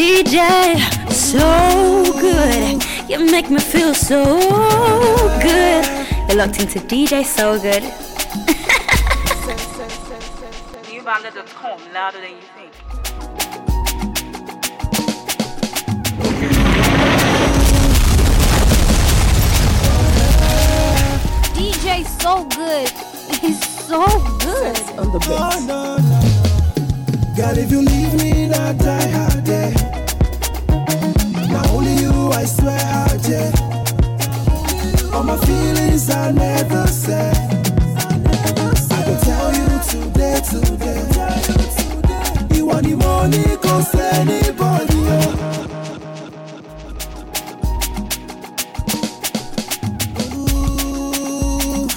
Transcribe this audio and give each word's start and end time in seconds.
DJ, 0.00 0.80
so 1.12 2.10
good. 2.18 2.82
You 3.06 3.18
make 3.30 3.50
me 3.50 3.60
feel 3.60 3.92
so 3.94 4.24
good. 5.42 5.84
You're 6.26 6.38
locked 6.38 6.58
into 6.58 6.78
DJ 6.78 7.22
So 7.22 7.60
Good. 7.60 7.82
Newbandit.com, 10.88 11.92
louder 11.92 12.18
than 12.22 12.30
you 12.30 12.40
think. 12.56 12.72
DJ 21.54 22.06
So 22.22 22.44
Good. 22.46 22.88
He's 23.42 23.60
so 23.86 24.06
good. 24.38 24.78
On 24.98 25.12
the 25.12 25.20
Oh, 25.28 25.66
bass. 25.66 26.19
God, 27.40 27.56
if 27.56 27.70
you 27.70 27.80
leave 27.80 28.12
me, 28.22 28.46
not 28.48 28.76
die 28.76 29.08
hard, 29.08 29.48
yeah. 29.48 29.70
Not 31.50 31.70
only 31.70 31.94
you, 31.94 32.12
I 32.32 32.44
swear, 32.44 32.78
hard, 32.78 33.26
yeah. 33.26 33.50
All 35.14 35.22
my 35.22 35.38
feelings 35.46 36.10
I 36.10 36.32
never 36.32 36.86
said. 36.86 37.34
I 38.92 39.02
can 39.06 39.18
tell 39.22 39.54
you 39.54 39.68
today, 39.88 40.40
today. 40.50 41.00
You 42.54 42.66
want 42.66 42.84
the 42.84 42.96
money, 42.96 43.56
cause 43.56 43.94
anybody, 43.94 45.00
oh. 45.16 45.36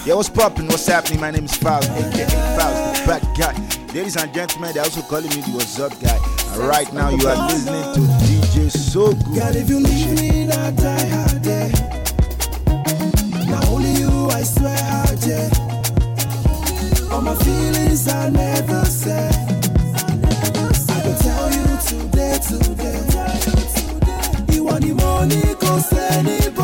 Yo, 0.06 0.16
what's 0.16 0.30
poppin'? 0.30 0.68
What's 0.68 0.88
happening? 0.88 1.20
My 1.20 1.32
name 1.32 1.46
is 1.46 1.52
Falz, 1.52 1.90
aka 1.90 2.28
Falz, 2.58 3.02
the 3.02 3.06
bad 3.06 3.24
guy. 3.38 3.63
Ladies 3.94 4.16
and 4.18 4.34
gentlemen, 4.34 4.74
they're 4.74 4.84
also 4.84 5.02
calling 5.04 5.30
me 5.30 5.42
the 5.42 5.52
What's 5.52 5.80
Up 5.80 5.92
guy. 6.02 6.18
And 6.56 6.68
right 6.68 6.92
now, 6.94 7.10
you 7.10 7.28
are 7.28 7.48
listening 7.48 7.94
to 7.94 8.00
DJ 8.26 8.72
So 8.72 9.14
God, 9.14 9.54
Good. 9.54 9.56
if 9.56 9.70
you 9.70 9.80
leave 9.80 10.20
me, 10.20 10.46
not 10.48 10.76
die 10.76 11.06
hard, 11.10 11.46
yeah. 11.46 11.70
Not 13.52 13.68
only 13.70 13.92
you, 13.92 14.30
I 14.32 14.42
swear, 14.42 14.74
yeah. 15.30 15.50
All 17.14 17.22
my 17.22 17.36
feelings 17.36 18.08
I 18.08 18.30
never 18.30 18.84
said. 18.86 19.32
I 20.90 21.02
can 21.04 21.16
tell 21.20 21.52
you 21.54 21.78
today, 21.86 22.40
today. 22.42 22.98
You 24.56 24.64
want 24.64 24.84
the 24.86 24.94
money, 24.96 25.54
cause 25.62 25.94
anybody, 25.94 26.63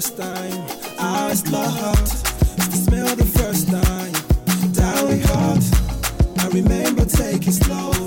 first 0.00 0.16
time. 0.16 0.64
I 1.00 1.28
was 1.28 1.50
lost, 1.50 2.24
smell 2.84 3.16
the 3.16 3.24
first 3.24 3.66
time. 3.66 4.12
Down 4.72 5.18
hard, 5.26 5.64
I 6.38 6.48
remember 6.54 7.04
taking 7.04 7.50
slow. 7.50 7.97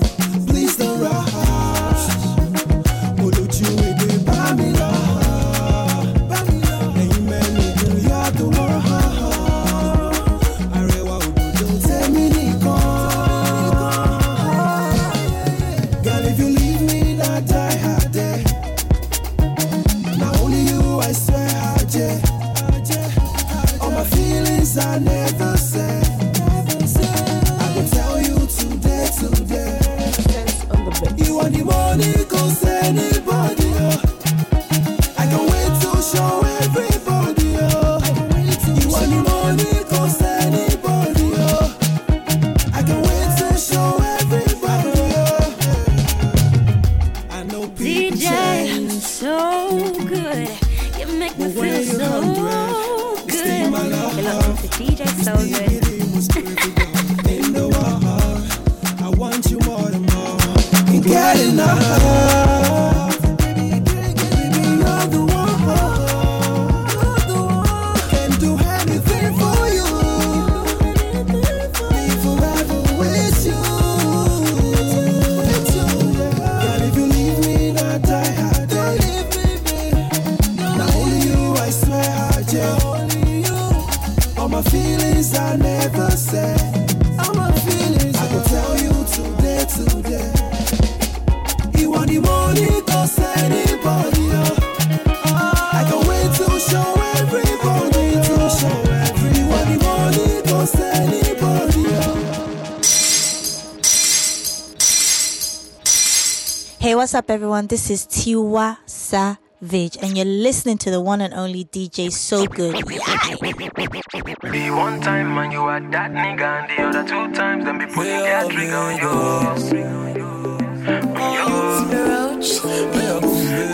Everyone? 107.62 107.68
This 107.68 107.90
is 107.90 108.06
Tiwa 108.08 108.78
Savage, 108.86 109.98
and 110.02 110.18
you're 110.18 110.26
listening 110.26 110.78
to 110.80 110.92
the 110.92 111.00
one 111.02 111.22
and 111.22 111.34
only 111.34 111.66
DJ 111.66 112.12
So 112.12 112.46
Good. 112.46 112.76
The 112.76 114.70
one 114.72 115.02
time 115.02 115.36
man 115.36 115.52
you 115.52 115.62
are 115.62 115.80
that 115.80 116.12
nigga 116.12 116.42
and 116.42 116.70
the 116.70 116.82
other 116.84 117.04
two 117.08 117.32
times 117.36 117.66
them 117.66 117.78
be 117.78 117.86
putting 117.86 118.24
their 118.24 118.50
trigger 118.50 118.76
on 118.76 118.96
you. 118.98 119.10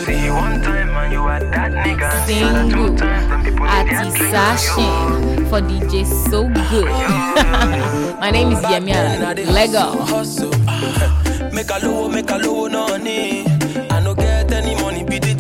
See 0.03 0.29
one 0.29 0.61
time 0.61 0.87
man 0.93 1.11
you 1.11 1.21
are 1.21 1.39
that 1.39 1.71
nigga 1.71 2.11
and 2.11 2.29
the 2.29 2.43
other 2.43 2.69
two 2.71 2.95
times 2.97 3.27
them 3.29 3.43
be 3.43 3.51
putting 3.51 3.65
their 3.65 4.03
Ati 4.03 4.11
trigger 4.17 4.37
on 4.37 4.57
you. 4.63 5.47
For 5.47 5.61
DJ 5.61 6.05
So 6.29 6.49
Good. 6.69 6.85
My 8.19 8.31
name 8.31 8.51
is 8.51 8.59
Yemi 8.59 8.91
Alade. 8.91 9.45
Lego. 9.47 9.85
Make 11.57 11.71
a 11.71 11.79
low, 11.87 12.07
make 12.07 12.29
a 12.29 12.37
low, 12.37 12.67
no 12.67 12.97
need. 12.97 13.56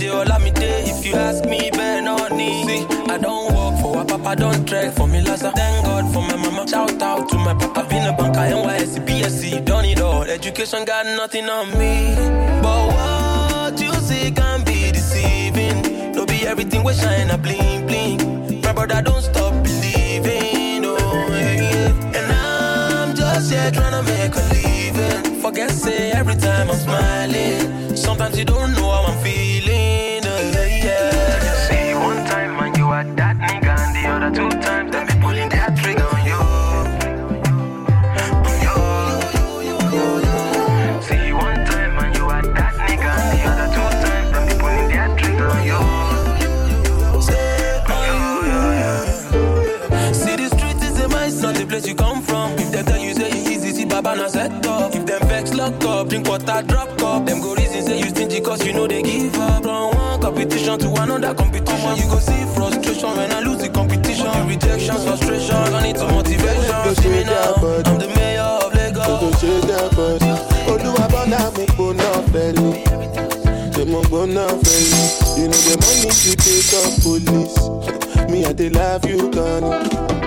DJ 0.07 0.25
Olamide. 0.25 0.87
If 0.87 1.05
you 1.05 1.15
ask 1.15 1.45
me, 1.45 1.69
better 1.71 2.01
not 2.01 2.31
need. 2.31 2.65
See, 2.65 2.85
I 3.11 3.17
don't 3.17 3.53
work 3.53 3.81
for 3.81 4.01
a 4.01 4.05
papa, 4.05 4.35
don't 4.35 4.67
trek 4.67 4.93
for 4.93 5.07
me, 5.07 5.23
Laza. 5.23 5.53
Thank 5.53 5.85
God 5.85 6.11
for 6.13 6.21
my 6.21 6.35
mama. 6.35 6.67
Shout 6.67 7.01
out 7.01 7.29
to 7.29 7.37
my 7.37 7.53
papa, 7.53 7.87
been 7.89 8.07
a 8.07 8.15
banker, 8.15 8.39
NYSC, 8.39 9.05
BSc, 9.05 9.65
done 9.65 9.85
it 9.85 9.99
all. 10.01 10.23
Education 10.23 10.85
got 10.85 11.05
nothing 11.05 11.49
on 11.49 11.69
me. 11.77 12.15
But 12.61 12.87
what 12.93 13.81
you 13.81 13.93
see 13.93 14.31
can 14.31 14.63
be 14.63 14.91
deceiving. 14.91 16.13
No 16.13 16.25
be 16.25 16.47
everything 16.47 16.83
we 16.83 16.93
shine 16.93 17.29
a 17.29 17.37
bling 17.37 17.85
bling. 17.87 18.61
My 18.61 18.73
brother, 18.73 19.01
don't 19.01 19.21
stop 19.21 19.53
believing. 19.63 20.83
Oh, 20.85 21.27
yeah. 21.31 22.17
And 22.17 22.31
I'm 22.31 23.15
just 23.15 23.51
here 23.51 23.71
trying 23.71 23.91
to 23.91 24.03
make 24.11 24.35
a 24.35 24.43
living. 24.53 25.41
Forget 25.41 25.71
say 25.71 26.11
every 26.11 26.35
time 26.35 26.69
I'm 26.69 26.77
smiling. 26.77 27.95
Sometimes 27.95 28.37
you 28.37 28.45
don't 28.45 28.71
know 28.73 28.89
how 28.91 29.03
I'm 29.11 29.23
feeling. 29.23 29.56
And 34.27 34.35
the 34.35 34.39
two 34.39 34.49
times 34.61 34.91
them 34.91 35.07
be 35.07 35.13
pulling 35.21 35.49
their 35.49 35.69
trigger 35.75 36.03
on 36.03 36.25
you. 36.25 36.33
On 38.43 38.57
you. 38.65 38.77
See 41.01 41.31
one 41.33 41.65
time 41.65 41.95
man 41.95 42.13
you 42.15 42.25
are 42.25 42.41
that 42.41 42.73
nigga 42.87 43.11
and 43.19 43.29
the 43.33 43.43
other 43.49 43.67
two 43.75 43.89
times 44.03 44.31
them 44.31 44.43
be 44.47 44.53
pulling 44.59 44.87
their 44.89 45.07
trigger 45.17 45.47
on 45.47 45.63
you. 45.65 45.79
See 50.13 50.35
the 50.35 50.47
street 50.55 50.81
is 50.83 50.99
a 50.99 51.07
mice, 51.09 51.41
not 51.41 51.55
the 51.55 51.65
place 51.65 51.87
you 51.87 51.95
come 51.95 52.21
from. 52.21 52.51
If 52.53 52.71
they 52.71 52.83
tell 52.83 52.99
you 52.99 53.13
say 53.13 53.29
you 53.29 53.51
easy, 53.51 53.71
see 53.71 53.85
cabana 53.85 54.29
set 54.29 54.65
up. 54.65 54.93
If 54.93 55.05
them 55.05 55.21
vex 55.27 55.53
lock 55.53 55.83
up, 55.85 56.09
drink 56.09 56.27
water 56.27 56.63
drop 56.67 56.97
cup. 56.97 57.25
Them 57.25 57.39
go 57.41 57.55
reason 57.55 57.81
say 57.83 57.97
you 57.99 58.09
stingy 58.09 58.41
cause 58.41 58.65
you 58.65 58.73
know 58.73 58.87
they 58.87 59.01
give 59.03 59.35
up. 59.35 59.63
From 59.63 59.95
one 59.95 60.19
competition 60.21 60.79
to 60.79 60.89
another 61.01 61.33
competition, 61.33 61.95
you 61.95 62.09
go 62.09 62.19
see 62.19 62.45
frustration 62.55 63.15
when 63.15 63.31
I 63.31 63.39
lose 63.41 63.59
the. 63.59 63.67
The 63.67 63.76
rejection, 64.57 64.95
frustration, 64.97 65.65
turn 65.65 65.85
it 65.85 65.95
to 65.97 66.07
motivation. 66.07 66.95
See 66.95 67.09
me 67.09 67.23
now, 67.23 67.53
I'm 67.85 67.99
the 67.99 68.07
mayor 68.15 68.41
of 68.41 68.73
Lagos. 68.73 69.07
Go 69.21 69.31
shake 69.39 69.63
that 69.69 69.95
body. 69.95 70.33
Olúwabọ́lá 70.71 71.41
mo 71.55 71.63
gbóná 71.73 72.09
fẹ́lú. 72.31 72.67
Mo 73.91 74.01
gbóná 74.09 74.45
fẹ́lú? 74.63 74.99
You 75.37 75.47
know 75.47 75.61
the 75.67 75.75
money 75.83 76.09
to 76.23 76.31
take 76.43 76.73
up 76.79 76.91
police. 77.03 77.57
Me, 78.31 78.43
I 78.45 78.51
dey 78.53 78.69
love 78.69 79.05
you, 79.05 79.29
Connie. 79.31 80.26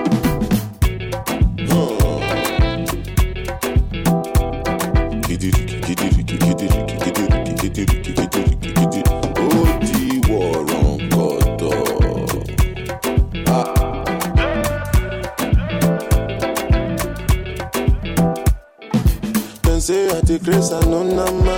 I 20.73 20.81
nama. 20.85 21.57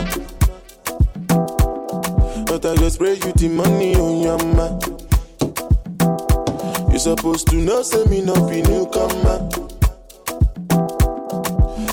But 2.46 2.64
I 2.64 2.74
go 2.76 2.88
spray 2.88 3.14
you 3.14 3.32
the 3.32 3.48
money 3.48 3.94
on 3.96 4.20
your 4.22 4.38
ma. 4.56 4.68
You 6.92 6.98
supposed 6.98 7.48
to 7.48 7.56
know, 7.56 7.82
say 7.82 8.04
me 8.06 8.22
no 8.22 8.34
be 8.48 8.62
newcomer. 8.62 9.48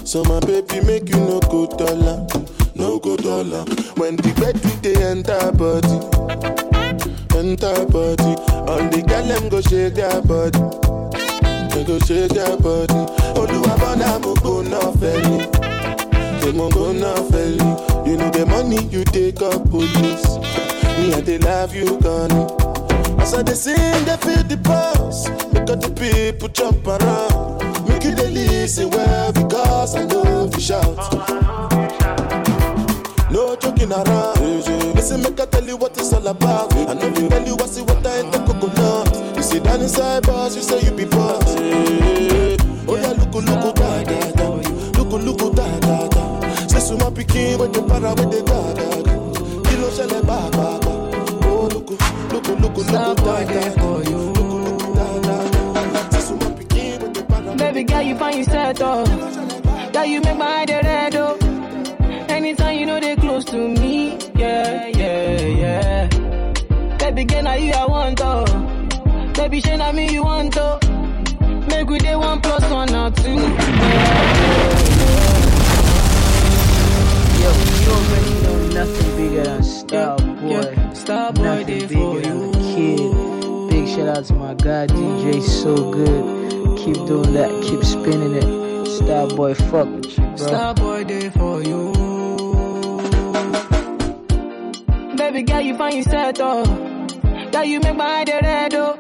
So 0.06 0.24
my 0.24 0.40
baby 0.42 0.80
make 0.86 1.10
you 1.10 1.18
no 1.20 1.40
go 1.42 1.68
dollar, 1.68 2.26
no 2.76 3.00
go 3.00 3.16
dollar. 3.18 3.66
When 3.96 4.16
the 4.16 4.34
bed 4.40 4.56
they 4.82 4.96
enter 5.04 5.52
body, 5.52 6.00
enter 7.38 7.86
body. 7.86 8.36
All 8.70 8.84
the 8.90 9.04
girl 9.08 9.26
them 9.28 9.50
go 9.50 9.62
shake 9.62 9.96
their 9.96 10.22
body, 10.22 10.60
they 11.76 11.84
go 11.84 12.00
shake 12.00 12.32
their 12.32 12.56
body. 12.58 13.06
Olúwabọ́lá 13.40 14.20
mo 14.24 14.34
gbóná 14.36 14.80
fẹ́lẹ̀. 15.00 15.59
Mo 16.58 16.68
gbóná 16.70 17.14
fẹ́lẹ̀. 17.32 18.08
You 18.08 18.18
know 18.18 18.30
the 18.32 18.46
money 18.46 18.80
you 18.92 19.04
take 19.06 19.42
up 19.42 19.70
police. 19.70 20.28
Me 20.98 21.14
I 21.14 21.22
dey 21.22 21.38
love 21.38 21.76
you, 21.76 21.98
Connie. 22.04 22.48
As 23.22 23.34
I 23.34 23.44
dey 23.44 23.54
sing, 23.54 24.06
they 24.08 24.18
feel 24.26 24.44
the 24.52 24.58
pulse. 24.58 25.28
All 25.70 25.78
the 25.78 25.90
people 26.02 26.50
jump 26.50 26.86
around. 26.88 27.62
Make 27.88 28.04
you 28.04 28.16
dey 28.16 28.30
listen 28.32 28.90
well 28.90 29.32
because 29.32 29.96
I 29.96 30.06
know 30.06 30.50
you 30.54 30.60
shout. 30.60 30.98
No 33.32 33.56
joking 33.62 33.92
around. 33.92 34.40
Listen, 34.96 35.22
make 35.22 35.40
I 35.40 35.46
tell 35.46 35.64
you 35.66 35.78
what 35.78 35.98
it's 35.98 36.12
all 36.14 36.28
about. 36.28 36.74
I 36.76 36.94
know 36.96 37.08
you 37.18 37.30
tell 37.30 37.46
you 37.46 37.56
what's 37.56 37.78
it, 37.78 37.84
what 37.88 38.06
I 38.06 38.20
ain't 38.20 38.32
the 38.32 38.40
coconut. 38.40 39.36
You 39.38 39.44
sit 39.44 39.64
down 39.64 39.82
inside 39.82 40.24
bars, 40.26 40.56
you 40.56 40.64
say 40.64 40.82
you 40.82 40.92
be 40.92 41.06
boss. 41.06 41.46
Oh 42.90 42.96
yeah, 43.02 43.14
look, 43.20 43.34
look, 43.36 43.76
da 43.76 44.04
da 44.04 44.32
da. 44.32 44.48
Look, 44.98 45.12
look, 45.28 45.56
da 45.56 45.68
da 45.86 46.08
da. 46.08 46.19
My 46.98 47.10
pikin 47.12 47.60
with 47.60 47.74
the 47.74 47.82
para 47.84 48.10
with 48.16 48.32
the 48.32 48.44
for 53.78 54.04
you. 54.10 54.18
Look, 54.18 54.84
look, 54.84 54.96
da 54.96 55.22
da 55.22 55.84
da. 55.84 56.10
Say 56.10 56.20
so 56.20 56.36
my 56.36 56.46
pikin 56.58 57.02
with 57.02 57.14
the 57.14 57.24
para. 57.24 57.56
Baby 57.56 57.84
girl, 57.84 58.02
you 58.02 58.16
find 58.18 58.38
yourself 58.38 58.78
oh. 58.82 59.06
Girl, 59.94 60.06
you 60.06 60.22
make 60.22 60.38
my 60.38 60.50
head 60.50 60.70
red 60.86 61.16
oh. 61.16 61.38
Anytime 62.30 62.80
you 62.80 62.86
know 62.86 63.00
they 63.00 63.16
close 63.16 63.46
to 63.46 63.58
me, 63.58 64.18
yeah, 64.36 64.88
yeah, 64.88 65.42
yeah. 65.64 66.08
Baby 66.98 67.24
girl, 67.26 67.44
now 67.44 67.54
you 67.56 67.72
I 67.74 67.86
want 67.86 68.20
oh. 68.24 68.46
Baby, 69.36 69.62
shey 69.62 69.78
na 69.78 69.92
me 69.92 70.12
you 70.12 70.24
want 70.24 70.58
oh. 70.58 70.80
Make 71.70 71.88
we 71.90 72.00
day 72.00 72.16
one 72.16 72.42
plus 72.42 72.64
one 72.72 72.94
or 72.96 73.12
two. 73.12 73.36
Yo, 73.36 74.29
you 77.90 77.96
already 77.96 78.34
know 78.44 78.68
nothing 78.86 79.18
bigger 79.18 79.44
than 79.44 79.64
Star 79.64 80.18
Boy. 80.18 80.50
yeah. 80.50 80.94
Star 80.94 81.34
Boy 81.34 81.44
nothing 81.44 81.66
bigger 81.66 81.88
for 81.88 82.22
than 82.22 82.52
the 82.52 82.60
kid. 82.76 83.70
Big 83.72 83.88
shout 83.88 84.18
out 84.18 84.26
to 84.26 84.34
my 84.34 84.54
guy 84.54 84.88
DJ, 84.88 85.42
so 85.42 85.76
good. 85.92 86.78
Keep 86.78 86.96
doing 87.08 87.34
that, 87.34 87.52
keep 87.64 87.84
spinning 87.84 88.36
it. 88.36 88.88
Star 88.88 89.28
Boy, 89.28 89.54
fuck 89.54 89.88
with 89.88 90.18
you, 90.18 90.26
bro. 90.26 90.36
Star 90.38 90.74
boy 90.76 91.04
for 91.32 91.62
you. 91.64 91.94
Baby 95.18 95.44
girl, 95.44 95.62
you 95.62 95.78
find 95.78 95.96
yourself 95.98 96.36
oh. 96.40 96.66
Girl, 97.52 97.64
you 97.64 97.80
make 97.80 97.96
my 97.96 98.08
head 98.10 98.30
red 98.44 98.74
oh. 98.76 98.96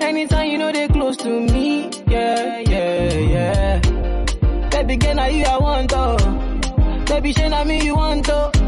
Anytime 0.00 0.50
you 0.50 0.58
know 0.58 0.72
they 0.72 0.88
close 0.88 1.16
to 1.18 1.28
me, 1.28 1.90
yeah, 2.06 2.58
yeah, 2.58 3.14
yeah. 3.14 4.68
Baby 4.70 4.96
girl, 4.96 5.14
now 5.14 5.26
you 5.26 5.44
I 5.44 5.58
want 5.58 5.92
oh. 5.94 6.51
Baby, 7.12 7.34
shey 7.34 7.48
na 7.50 7.62
me 7.62 7.76
you 7.84 7.94
want 7.94 8.30
oh. 8.30 8.61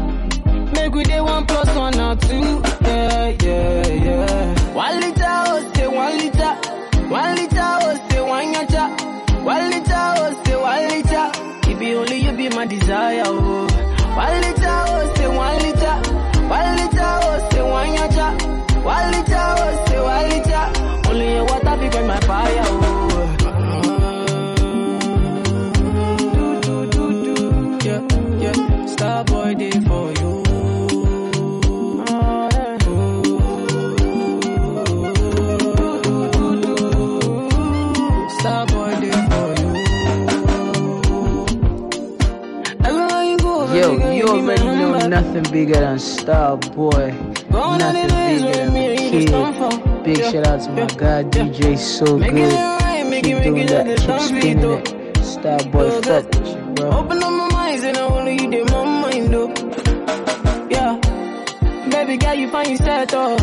Nothing 45.35 45.51
bigger 45.51 45.79
than 45.79 45.99
Star 45.99 46.57
Boy. 46.57 47.11
Gone 47.51 47.81
are 47.81 47.93
the 47.93 48.07
Nothing 48.07 48.41
bigger 48.41 48.53
than 48.53 48.73
me 48.73 48.85
and 48.85 48.99
you 48.99 49.11
the 49.11 49.19
just 49.19 49.33
come 49.33 49.53
from. 49.53 49.81
kid. 49.81 50.03
Big 50.03 50.17
shout 50.17 50.47
out 50.47 50.61
to 50.61 50.71
my 50.71 50.85
guy 50.87 51.23
DJ, 51.23 51.77
so 51.77 52.17
good. 52.17 52.33
it 52.33 52.53
right, 52.53 53.05
make 53.09 53.23
Keep 53.25 53.43
doing 53.43 53.67
that, 53.67 53.97
keep 53.97 54.19
spinning 54.21 54.71
it. 54.71 55.17
Star 55.25 55.59
Boy, 55.65 55.89
fuck 56.01 56.25
with 56.25 56.47
you, 56.47 56.73
bro. 56.75 56.89
Open 56.91 57.23
up 57.23 57.31
my 57.31 57.49
mind, 57.51 57.83
and 57.83 57.97
I 57.97 58.01
only 58.01 58.33
you 58.41 58.49
did 58.49 58.69
my 58.71 58.83
mind, 58.85 59.33
though. 59.33 59.49
Yeah. 60.69 61.89
Baby 61.89 62.17
girl, 62.17 62.33
you 62.33 62.49
find 62.49 62.69
yourself, 62.69 63.09
though. 63.09 63.37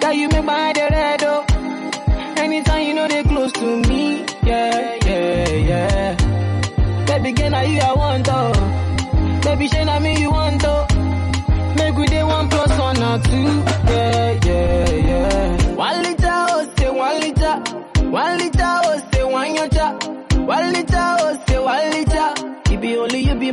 Girl, 0.00 0.12
you 0.12 0.28
make 0.28 0.44
my 0.44 0.58
head 0.58 0.76
red, 0.76 1.19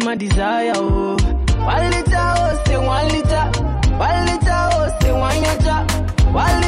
my 0.07 0.15
desire, 0.15 0.71
oh. 0.75 1.17
One 1.65 1.91
liter, 1.91 2.15
oh, 2.15 2.63
say 2.65 2.77
one 2.77 3.07
liter. 3.09 3.43
One 3.99 4.25
liter, 4.27 4.61
oh, 4.71 4.97
say 5.01 5.11
one 5.11 5.35
yacha. 5.43 5.77
One 6.31 6.61
liter, 6.61 6.66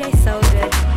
DJ, 0.00 0.16
so 0.24 0.40
good. 0.52 0.89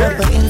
together. 0.00 0.49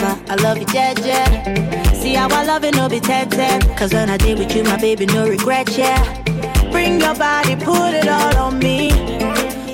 lover. 0.00 0.20
I 0.28 0.34
love 0.36 0.58
you, 0.58 0.66
dead, 0.66 0.98
yeah. 1.00 1.92
See 1.92 2.14
how 2.14 2.28
I 2.30 2.44
love 2.44 2.64
it, 2.64 2.74
no 2.74 2.88
be 2.88 3.00
dead, 3.00 3.30
dead. 3.30 3.62
Cause 3.76 3.92
when 3.92 4.10
I 4.10 4.16
did 4.16 4.38
with 4.38 4.54
you, 4.54 4.64
my 4.64 4.80
baby, 4.80 5.06
no 5.06 5.28
regret, 5.28 5.76
yeah. 5.76 6.22
Bring 6.70 7.00
your 7.00 7.14
body, 7.14 7.56
put 7.56 7.94
it 7.94 8.08
all 8.08 8.36
on 8.36 8.58
me. 8.58 8.90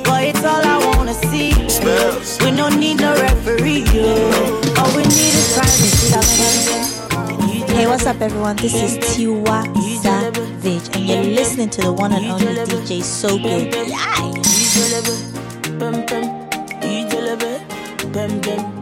Boy, 0.04 0.30
it's 0.30 0.44
all 0.44 0.62
I 0.64 0.78
wanna 0.96 1.14
see. 1.14 1.52
We 2.44 2.56
don't 2.56 2.78
need 2.78 3.00
no 3.00 3.14
referee, 3.14 3.84
yo. 3.92 4.30
All 4.78 4.96
we 4.96 5.02
need 5.02 5.34
is 5.34 5.52
privacy. 5.56 6.12
Hey, 7.72 7.86
what's 7.86 8.06
up, 8.06 8.20
everyone? 8.20 8.56
This 8.56 8.74
is 8.74 8.98
Tiwa 8.98 9.64
Savage, 10.02 10.94
and 10.94 11.06
you're 11.06 11.34
listening 11.34 11.70
to 11.70 11.80
the 11.80 11.92
one 11.92 12.12
and 12.12 12.26
only 12.26 12.46
DJ 12.46 13.02
So 13.02 13.38
Good. 13.38 13.74
Yeah. 18.14 18.81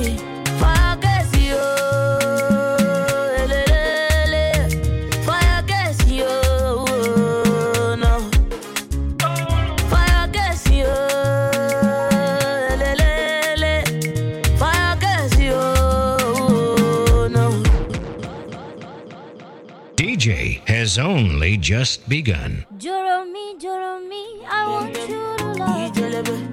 only 21.01 21.57
just 21.57 22.07
begun. 22.07 22.65
Joromi, 22.77 23.59
Joromi, 23.59 24.45
I 24.47 24.67
want 24.67 24.97
you 24.97 25.07
to 25.07 25.13
love 25.57 26.29
me. 26.29 26.51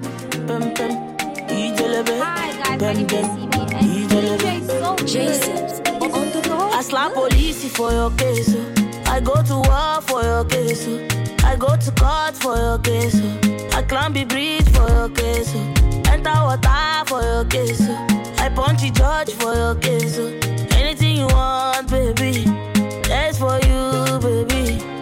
Hi 2.19 2.77
guys, 2.77 2.81
my 2.81 2.93
name 2.93 3.09
is 3.09 3.49
I 6.79 6.81
slap 6.81 7.13
police 7.13 7.75
for 7.75 7.91
your 7.91 8.11
case. 8.11 8.55
Oh. 8.55 8.73
I 9.05 9.19
go 9.19 9.41
to 9.43 9.55
war 9.55 10.01
for 10.01 10.23
your 10.23 10.45
case. 10.45 10.87
Oh. 10.87 11.07
I 11.43 11.55
go 11.55 11.75
to 11.75 11.91
court 11.91 12.35
for 12.35 12.55
your 12.55 12.79
case. 12.79 13.19
Oh. 13.21 13.77
I 13.77 13.81
climb 13.83 14.13
the 14.13 14.23
bridge 14.25 14.69
for 14.69 14.89
your 14.89 15.09
case. 15.09 15.53
Enter 16.07 16.31
water 16.31 17.05
for 17.05 17.21
your 17.21 17.45
case. 17.45 17.81
I 18.39 18.49
punch 18.55 18.81
the 18.81 18.91
judge 18.91 19.33
for 19.33 19.53
your 19.53 19.75
case. 19.75 20.17
Anything 20.75 21.17
you 21.17 21.27
want, 21.27 21.89
baby. 21.89 22.78
That's 23.09 23.39
for 23.39 23.59
you, 23.65 24.19
baby. 24.19 24.98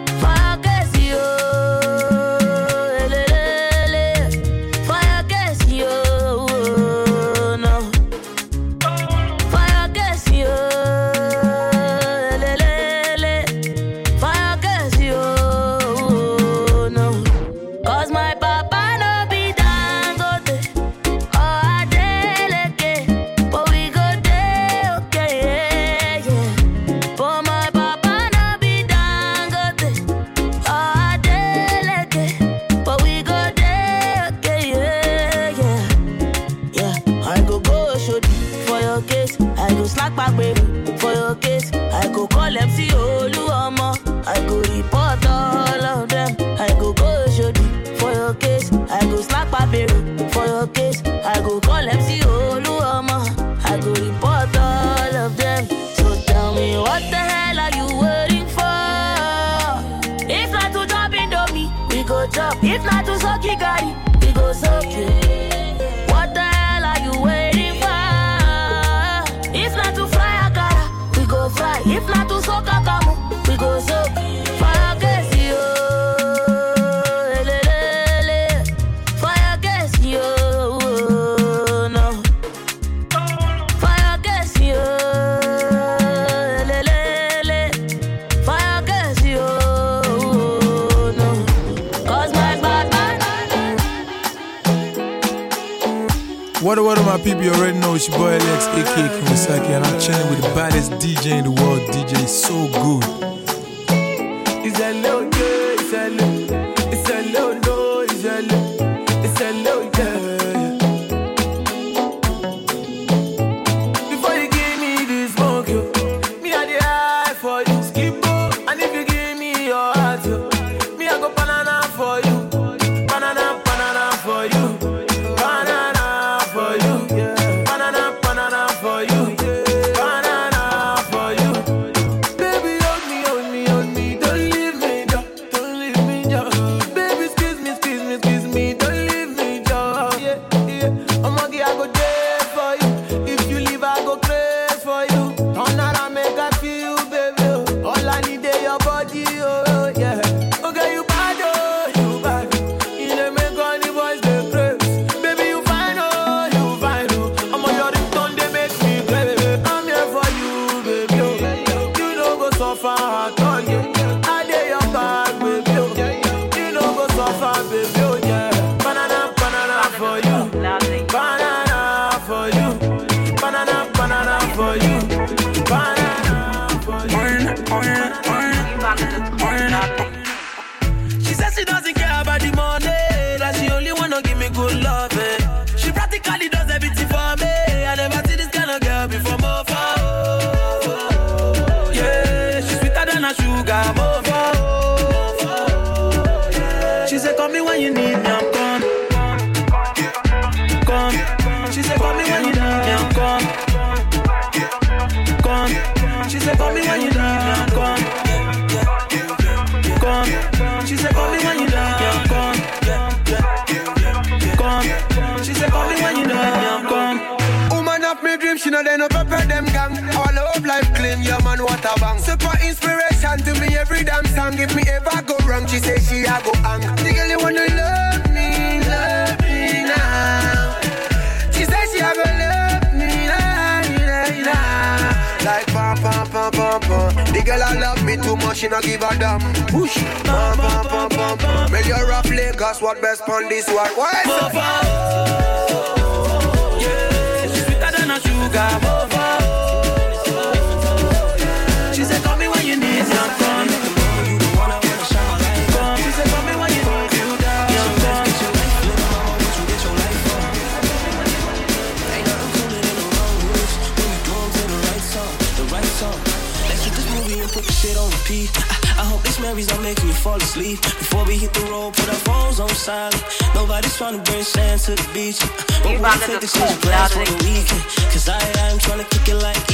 trying 274.08 274.24
to 274.24 274.30
bring 274.30 274.42
sand 274.42 274.80
to 274.80 274.92
the 274.92 275.08
beach. 275.12 275.38
But 275.82 276.00
we 276.00 276.26
take 276.26 276.40
this 276.40 276.52
shit 276.52 276.80
glass 276.80 277.12
for 277.12 277.24
the 277.24 277.36
weekend. 277.44 277.82
Cause 278.12 278.28
I 278.28 278.40
am 278.60 278.78
trying 278.78 278.98
to 278.98 279.04
kick 279.04 279.28
it 279.28 279.36
like 279.36 279.66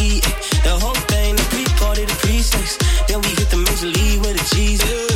The 0.64 0.78
whole 0.80 0.94
thing, 1.06 1.36
the 1.36 1.42
pre 1.50 1.64
party, 1.78 2.04
the 2.04 2.14
pre 2.14 2.40
sex. 2.40 2.78
Then 3.06 3.20
we 3.20 3.28
hit 3.28 3.50
the 3.50 3.58
major 3.58 3.86
league 3.86 4.20
with 4.20 4.40
a 4.40 4.54
Jesus. 4.54 5.13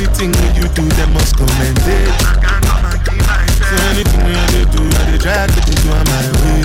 Anything 0.00 0.32
you 0.56 0.64
do, 0.72 0.80
they 0.96 1.04
must 1.12 1.36
commend 1.36 1.76
it. 1.84 2.08
So 3.60 3.74
anything 3.92 4.32
they 4.48 4.64
do, 4.72 4.80
they 5.12 5.20
try 5.20 5.44
to 5.44 5.60
do 5.60 5.76
on 5.92 6.00
my 6.08 6.24
way. 6.40 6.64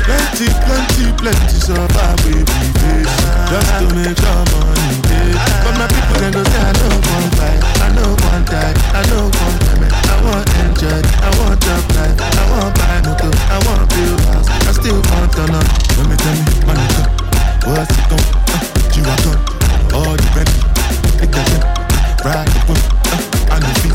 Plenty, 0.00 0.48
plenty, 0.64 1.12
plenty 1.20 1.58
survive 1.60 2.24
so. 2.24 2.40
Just 3.52 3.68
to 3.68 3.86
make 4.00 4.16
sure 4.16 4.44
money. 4.56 4.96
But 5.60 5.76
my 5.76 5.84
people 5.92 6.16
they 6.24 6.32
go 6.32 6.40
say 6.40 6.56
I 6.56 6.72
know 6.72 6.88
one 7.04 7.28
buy, 7.36 7.52
I 7.52 7.92
know 7.92 8.16
one 8.16 8.44
die, 8.48 8.72
I 8.96 9.04
know 9.12 9.28
one 9.28 9.58
time. 9.68 9.84
I 9.84 10.16
want 10.24 10.48
enjoy, 10.64 11.04
I 11.20 11.28
want 11.36 11.60
job 11.60 11.84
life, 12.00 12.16
I 12.16 12.44
want 12.48 12.72
buy 12.80 12.96
motor, 13.04 13.32
I 13.52 13.60
want 13.60 13.84
build 13.92 14.20
house, 14.32 14.48
I 14.48 14.72
still 14.72 15.04
want 15.12 15.32
to 15.36 15.44
know. 15.52 15.60
Let 16.00 16.08
me 16.08 16.16
tell 16.16 16.32
me, 16.32 16.48
money 16.64 16.86
come, 16.96 17.12
what's 17.76 17.92
it 17.92 18.08
come? 18.08 18.24
Uh, 18.48 18.72
you 18.96 19.04
are 19.04 20.00
all 20.00 20.16
depend, 20.16 20.48
it 21.20 21.30
doesn't 21.30 21.73
ride 22.24 22.48
with. 22.68 22.80
Uh, 23.06 23.54
I 23.54 23.93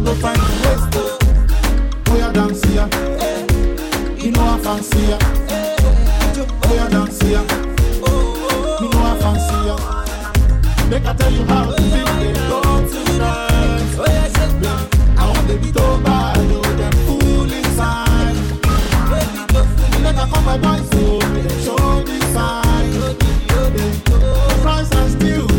no 0.00 0.14
find 0.14 0.38
the 0.38 0.54
waste. 0.64 0.94
Oh. 0.96 1.18
We 2.12 2.20
are 2.20 2.32
dance 2.32 2.62
here. 2.64 2.88
You 4.18 4.30
know 4.32 4.44
I 4.44 4.58
fancy 4.58 5.00
ya. 5.10 5.18
We 6.70 6.78
are 6.78 6.88
dance 6.88 7.20
here. 7.20 7.44
You 8.80 8.88
know 8.90 9.02
I 9.02 9.18
fancy 9.20 9.58
ya. 9.68 9.76
Make 10.88 11.06
I 11.06 11.14
tell 11.14 11.32
you 11.32 11.44
how 11.44 11.64
to 11.70 11.76
feel 11.76 12.08
it. 12.22 12.36
Go 12.48 12.60
tonight. 12.88 13.82
I 15.18 15.20
want 15.30 15.48
to 15.48 15.56
be 15.58 15.70
told 15.72 16.02
by 16.04 16.34
you. 16.50 16.62
Them 16.78 16.92
fool 17.06 17.52
inside. 17.52 18.36
Make 20.02 20.16
I 20.16 20.28
call 20.30 20.42
my 20.42 20.56
boys. 20.58 20.88
So 20.90 21.20
show 21.64 22.04
me 22.04 22.18
sign. 22.32 22.90
Price 24.62 24.92
has 24.92 25.12
still. 25.12 25.53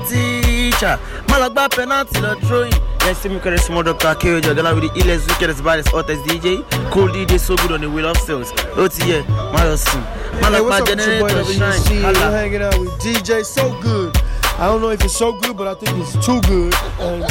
teacher. 0.00 0.98
Malagba 1.26 1.70
penalty 1.70 2.20
the 2.20 2.36
throwing. 2.46 2.72
Next 3.00 3.22
time 3.22 3.32
you 3.32 3.40
carry 3.40 3.58
small 3.58 3.82
doctor 3.82 4.14
KO 4.14 4.40
Jagala 4.40 4.74
with 4.74 4.92
the 4.92 5.00
illest, 5.00 5.28
wickedest, 5.28 5.64
baddest, 5.64 5.88
hottest 5.88 6.22
DJ. 6.24 6.62
Cool 6.90 7.08
DJ 7.08 7.38
so 7.38 7.56
good 7.56 7.72
on 7.72 7.80
the 7.80 7.90
wheel 7.90 8.06
of 8.06 8.16
sales. 8.18 8.52
OTA, 8.76 9.24
Madison. 9.52 10.02
Malagba 10.40 10.86
generator 10.86 11.44
shine. 11.44 12.02
Holla. 12.02 12.30
Hanging 12.30 12.62
out 12.62 12.78
with 12.78 12.90
DJ 13.00 13.44
so 13.44 13.78
good. 13.80 14.16
I 14.58 14.66
don't 14.66 14.80
know 14.80 14.90
if 14.90 15.04
it's 15.04 15.16
so 15.16 15.32
good, 15.32 15.56
but 15.56 15.68
I 15.68 15.74
think 15.74 15.96
it's 15.98 16.14
too 16.26 16.40
good. 16.42 16.74
And? 16.98 17.24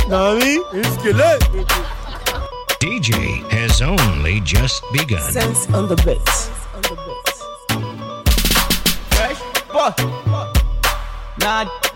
It's 0.73 0.97
good. 1.03 1.15
DJ 2.80 3.49
has 3.51 3.82
only 3.82 4.39
just 4.41 4.84
begun. 4.93 5.21
Sense 5.32 5.69
on 5.71 5.88
the 5.88 5.95
bass. 5.97 6.49
Fresh, 9.10 9.41
but 9.73 9.99
not 11.39 11.87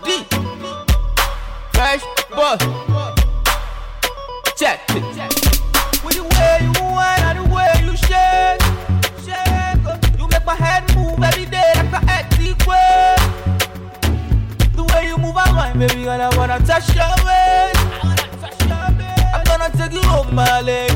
but 2.34 2.58
check 4.56 4.80
it. 4.90 5.02
With 6.04 6.16
the 6.16 6.22
way 6.22 6.58
you 6.62 6.72
whine 6.82 7.20
and 7.28 7.38
the 7.38 7.44
way 7.54 7.70
you 7.84 7.94
shake, 7.96 8.62
shake, 9.24 10.18
you 10.18 10.26
make 10.28 10.44
my 10.46 10.54
head 10.54 10.82
move 10.96 11.22
every 11.22 11.44
day 11.44 11.72
like 11.76 11.92
an 11.92 12.02
electric 12.02 12.66
wave. 12.66 13.22
The 14.76 14.84
way 14.94 15.08
you 15.08 15.18
move 15.18 15.36
and 15.36 15.56
around, 15.56 15.78
baby, 15.78 16.08
and 16.08 16.22
I 16.22 16.34
wanna 16.36 16.58
touch 16.60 16.94
your 16.94 17.14
waist. 17.26 17.80
I'm 19.34 19.44
gonna 19.44 19.70
take 19.76 19.92
you 19.92 20.02
over 20.10 20.32
my 20.32 20.60
leg. 20.62 20.91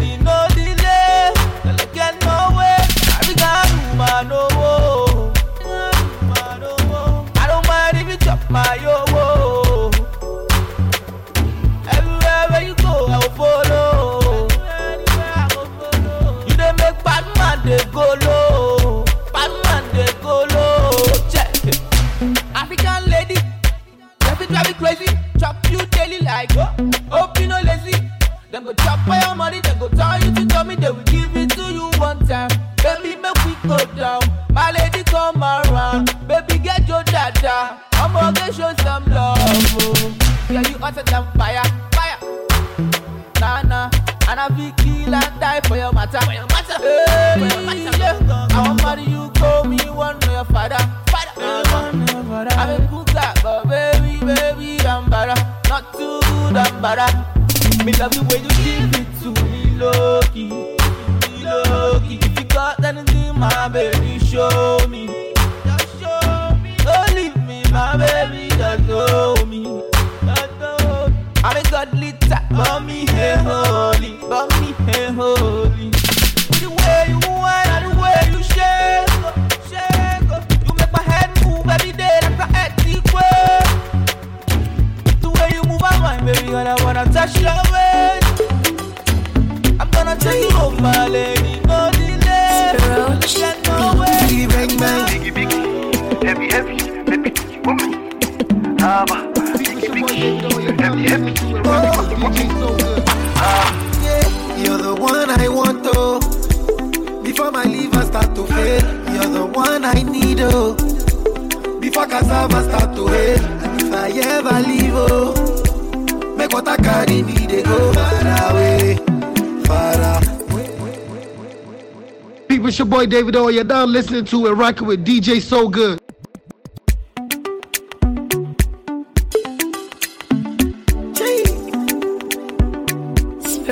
David 123.16 123.36
O. 123.36 123.48
You're 123.48 123.64
down 123.64 123.90
listening 123.92 124.26
to 124.26 124.46
it, 124.46 124.50
rocking 124.50 124.86
with 124.86 125.02
DJ 125.02 125.40
So 125.40 125.70
Good. 125.70 125.98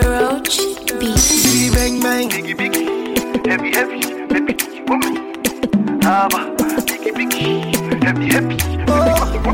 Roach 0.02 0.56
Biggie 0.96 1.74
bang 1.74 2.00
bang. 2.00 2.30
Biggie 2.30 2.56
biggie, 2.56 3.46
heavy 3.46 3.70
heavy, 3.70 4.00
baby 4.32 4.54
woman. 4.88 5.14
Abba, 6.02 6.56
biggie 6.88 7.12
biggie, 7.12 8.02
heavy 8.02 8.26
heavy, 8.32 8.56
oh. 8.88 9.44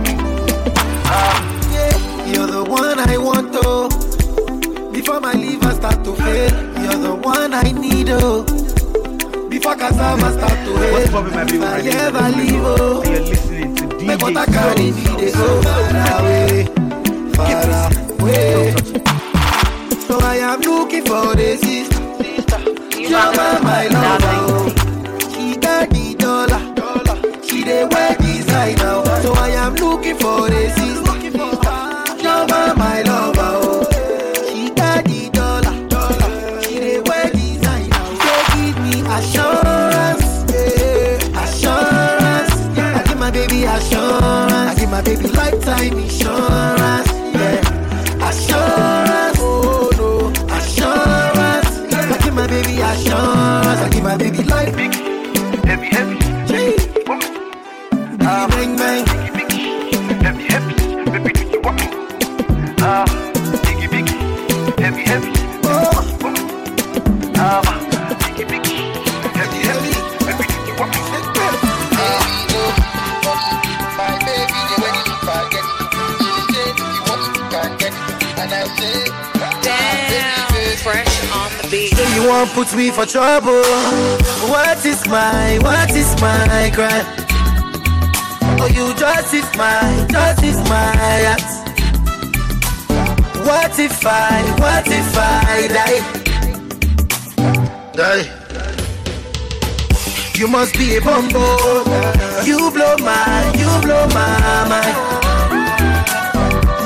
Yeah, 1.72 2.32
you're 2.32 2.46
the 2.46 2.62
one 2.62 3.00
I 3.00 3.18
want, 3.18 3.50
oh. 3.64 3.88
Before 4.92 5.18
my 5.20 5.32
liver 5.32 5.74
start 5.74 6.04
to 6.04 6.14
fail, 6.14 6.52
you're 6.80 7.02
the 7.02 7.16
one 7.16 7.52
I 7.52 7.72
need, 7.72 8.10
oh. 8.10 8.59
Before 9.70 9.88
cassava 9.88 10.32
start 10.32 10.66
to 10.66 10.76
hail, 10.78 10.92
What's 10.94 11.10
poppin', 11.10 11.32
my 11.32 11.44
people? 11.44 11.64
I 11.64 11.70
My 11.70 11.78
name 11.78 11.86
is 11.86 11.94
ever 11.94 12.18
David 12.18 12.36
leave, 12.38 12.60
oh. 12.64 13.02
And 13.02 13.10
you're 13.12 13.20
listening 13.22 13.76
to 13.76 13.84
DJ 13.84 14.06
Make 14.06 14.20
what 14.22 14.36
I 14.36 14.44
So 14.46 14.52
carry 14.52 14.90
me, 14.90 14.90
they 14.90 15.32
oh, 15.32 15.62
go 15.62 15.72
far 15.92 16.20
away, 16.20 16.64
far 17.34 17.92
away. 18.18 18.74
So 20.08 20.18
I 20.18 20.36
am 20.42 20.60
looking 20.62 21.04
for 21.04 21.36
the 21.36 21.56
sister. 21.56 22.00
Jama, 23.08 23.60
my 23.62 23.86
lover. 23.94 24.70
She 25.30 25.56
got 25.56 25.88
the 25.90 26.16
dollar. 26.18 27.42
She 27.44 27.62
dey 27.62 27.84
wear 27.84 28.16
designer. 28.16 29.04
So 29.22 29.32
I 29.34 29.50
am 29.50 29.74
looking 29.76 30.16
for 30.16 30.50
the 30.50 30.68
baby 45.80 46.10
lifetime 46.20 46.79
Say 82.60 82.66
put 82.66 82.76
me 82.76 82.90
for 82.90 83.06
trouble. 83.06 83.62
What 84.50 84.84
is 84.84 85.06
my, 85.08 85.58
what 85.62 85.90
is 85.90 86.20
my 86.20 86.70
crime? 86.74 87.06
Oh, 88.60 88.66
you 88.66 88.94
justify, 88.96 90.06
justify 90.08 90.68
my 90.68 90.92
acts. 91.32 91.60
What 93.46 93.78
if 93.78 94.04
I, 94.04 94.42
what 94.58 94.86
if 94.88 95.16
I 95.16 95.68
die? 95.76 96.00
Die. 97.94 98.24
You 100.38 100.48
must 100.48 100.74
be 100.74 100.96
a 100.96 101.00
bumbo. 101.00 101.40
You 102.44 102.70
blow 102.72 102.96
my, 102.98 103.52
you 103.56 103.80
blow 103.80 104.06
my 104.08 104.68
mind. 104.68 104.96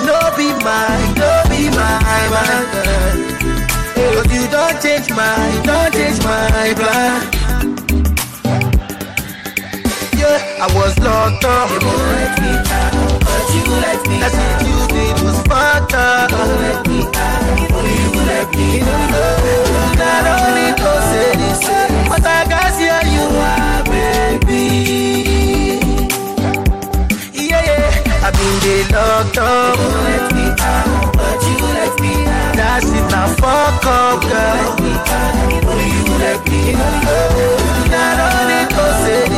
No 0.07 0.19
be 0.37 0.53
mine, 0.63 1.15
no 1.17 1.43
be 1.49 1.69
my 1.71 2.29
mind. 2.31 2.85
Cause 4.15 4.33
you 4.33 4.49
don't 4.49 4.81
change 4.81 5.11
my, 5.11 5.63
I 10.65 10.73
was 10.73 10.99
locked 10.99 11.45
up. 11.45 11.69
You 11.69 11.77
won't 11.85 12.09
let 12.09 12.41
me 12.41 12.49
out, 12.73 13.21
but 13.21 13.45
you 13.53 13.65
let 13.85 14.01
me 14.09 14.17
That's 14.17 14.33
what 14.33 14.65
you 14.65 14.77
did 14.97 15.17
was 15.21 15.37
fucked 15.45 15.93
up. 15.93 16.33
Let 16.33 16.89
me 16.89 17.05
out, 17.05 17.69
but 17.69 17.85
you 17.85 18.09
let 18.25 18.49
me 18.57 18.81
know. 18.81 19.93
Not 20.01 20.25
only 20.25 20.73
go 20.81 20.89
say 21.13 21.37
this, 21.37 21.69
but 22.09 22.25
I 22.25 22.49
can 22.49 22.69
see 22.81 22.89
how 22.89 23.05
you 23.13 23.25
are, 23.45 23.85
baby. 23.93 24.65
Yeah, 27.45 27.61
yeah, 27.61 28.25
I've 28.25 28.33
been 28.33 28.57
there 28.65 28.89
locked 28.89 29.37
up. 29.37 29.77
You 29.77 29.85
won't 29.85 30.01
let 30.09 30.25
me 30.33 30.47
out, 30.65 31.13
but 31.13 31.45
you 31.45 31.61
let 31.77 31.95
me 32.01 32.15
out. 32.25 32.57
That's 32.57 32.89
it, 32.89 33.07
now 33.13 33.29
fuck 33.37 33.85
up, 33.85 34.23
girl. 34.25 34.65
You 34.65 34.65
let 34.65 34.81
me 34.81 34.93
out, 35.13 35.61
but 35.61 35.85
you 35.93 36.05
let 36.25 36.41
me 36.49 36.73
know. 36.73 37.53
Not 37.93 38.17
only 38.33 38.65
say 39.05 39.29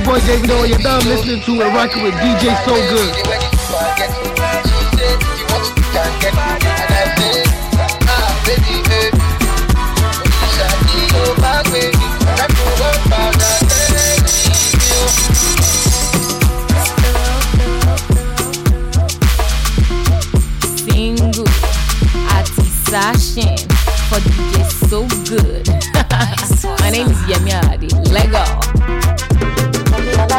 your 0.00 0.14
boy 0.14 0.20
David 0.26 0.50
O. 0.50 0.64
You're 0.64 0.78
down 0.78 1.00
listening 1.04 1.40
to 1.42 1.52
and 1.62 1.74
rocking 1.74 2.02
with 2.02 2.14
DJ 2.14 2.54
So 2.64 2.74
Good. 2.74 3.16
single 20.84 21.44
àti 22.36 22.64
sashin 22.88 23.56
for 24.08 24.20
DJ 24.20 24.64
so 24.88 25.06
good. 25.28 25.68
My 26.80 26.90
name 26.90 27.08
is 27.08 27.18
Yemi 27.28 27.52
Alade. 27.52 27.88
Lego. 28.10 28.79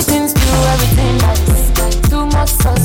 Everything's 0.00 0.34
new, 0.34 0.60
everything 0.72 1.18
nice. 1.18 2.08
Too 2.08 2.24
much 2.24 2.48
sauce, 2.48 2.79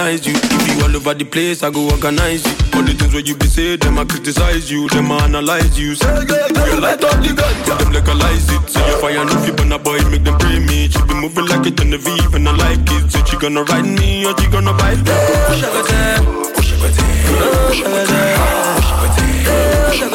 organize 0.00 0.26
you. 0.26 0.32
If 0.34 0.78
you 0.78 0.84
all 0.84 0.96
over 0.96 1.14
the 1.14 1.24
place, 1.24 1.62
I 1.62 1.70
go 1.70 1.90
organize 1.90 2.44
you. 2.46 2.52
All 2.74 2.82
the 2.82 2.94
things 2.94 3.12
where 3.12 3.22
you 3.22 3.36
be 3.36 3.46
say, 3.46 3.76
them 3.76 3.98
I 3.98 4.04
criticize 4.06 4.70
you, 4.70 4.88
them 4.88 5.12
I 5.12 5.24
analyze 5.24 5.78
you. 5.78 5.94
Say, 5.94 6.06
yeah, 6.06 6.48
yeah, 6.48 6.74
you 6.74 6.80
light 6.80 7.04
up 7.04 7.20
the 7.20 7.34
gun, 7.36 7.54
tell 7.64 7.76
them 7.76 7.92
legalize 7.92 8.48
it. 8.48 8.70
Say 8.70 8.80
your 8.88 8.98
fire 8.98 9.24
no 9.24 9.36
fit, 9.44 9.56
but 9.56 9.70
a 9.70 9.78
boy 9.78 10.00
make 10.08 10.24
them 10.24 10.38
pray 10.38 10.58
me. 10.58 10.88
She 10.88 11.02
be 11.04 11.14
moving 11.14 11.46
like 11.46 11.66
it 11.66 11.80
on 11.80 11.90
the 11.90 11.98
V, 11.98 12.16
and 12.34 12.48
I 12.48 12.52
like 12.56 12.80
it. 12.80 13.12
Say 13.12 13.22
she 13.28 13.36
gonna 13.36 13.62
ride 13.64 13.84
me, 13.84 14.24
or 14.24 14.32
she 14.40 14.48
gonna 14.48 14.72
bite 14.72 15.04
me. 15.04 15.12
Push 15.52 15.60
her 15.60 15.84
down, 15.84 16.24
push 16.54 16.70
her 16.72 16.80
down, 16.80 17.68
push 17.68 17.80
her 17.84 17.92
down, 17.92 18.80
push 19.10 20.00
her 20.00 20.10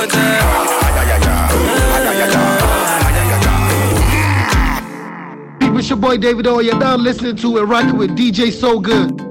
It's 5.78 5.90
your 5.92 6.00
boy 6.00 6.18
David 6.18 6.48
O. 6.48 6.58
You're 6.62 6.80
now 6.80 6.96
listening 6.96 7.36
to 7.36 7.58
and 7.60 7.70
rocking 7.70 7.98
with 7.98 8.18
DJ 8.18 8.52
So 8.52 8.80
Good. 8.80 9.25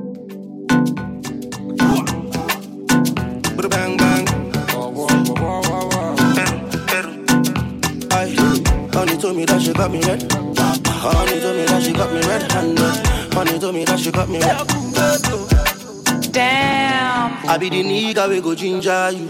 Told 14.25 14.31
me 14.31 14.39
that 14.41 14.67
she 14.71 14.95
got 14.95 16.13
me 16.15 16.21
red. 16.21 16.33
Damn. 16.33 17.49
I 17.49 17.59
be 17.59 17.69
the 17.69 17.83
nigga 17.83 18.29
we 18.29 18.41
go 18.41 18.55
ginger 18.55 19.11
you. 19.11 19.29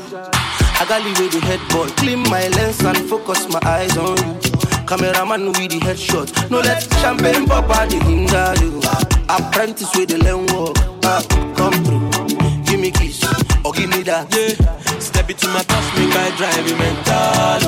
I 0.80 0.84
got 0.88 1.02
leave 1.04 1.18
with 1.18 1.32
the 1.32 1.40
headboard. 1.40 1.90
Clean 1.96 2.18
my 2.30 2.48
lens 2.48 2.80
and 2.80 2.98
focus 3.08 3.48
my 3.48 3.60
eyes 3.64 3.96
on 3.96 4.16
you. 4.16 4.40
Cameraman 4.86 5.46
with 5.46 5.70
the 5.70 5.80
headshot. 5.80 6.50
No 6.50 6.60
let 6.60 6.82
champagne 7.00 7.46
pop 7.46 7.70
out 7.70 7.88
the 7.90 7.98
hinder 8.04 8.54
you. 8.62 8.80
Apprentice 9.28 9.94
with 9.96 10.10
the 10.10 10.18
learn 10.18 10.46
walk. 10.54 10.76
Ah, 11.04 11.22
come 11.56 11.72
through. 11.84 12.64
Give 12.64 12.80
me 12.80 12.90
kiss 12.90 13.22
or 13.64 13.72
give 13.72 13.90
me 13.90 14.02
that. 14.02 14.28
Yeah. 14.34 14.98
Step 14.98 15.30
into 15.30 15.48
my 15.48 15.62
past, 15.64 15.94
make 15.98 16.14
I 16.14 16.30
drive 16.36 16.68
you 16.68 16.76
mental. 16.76 17.60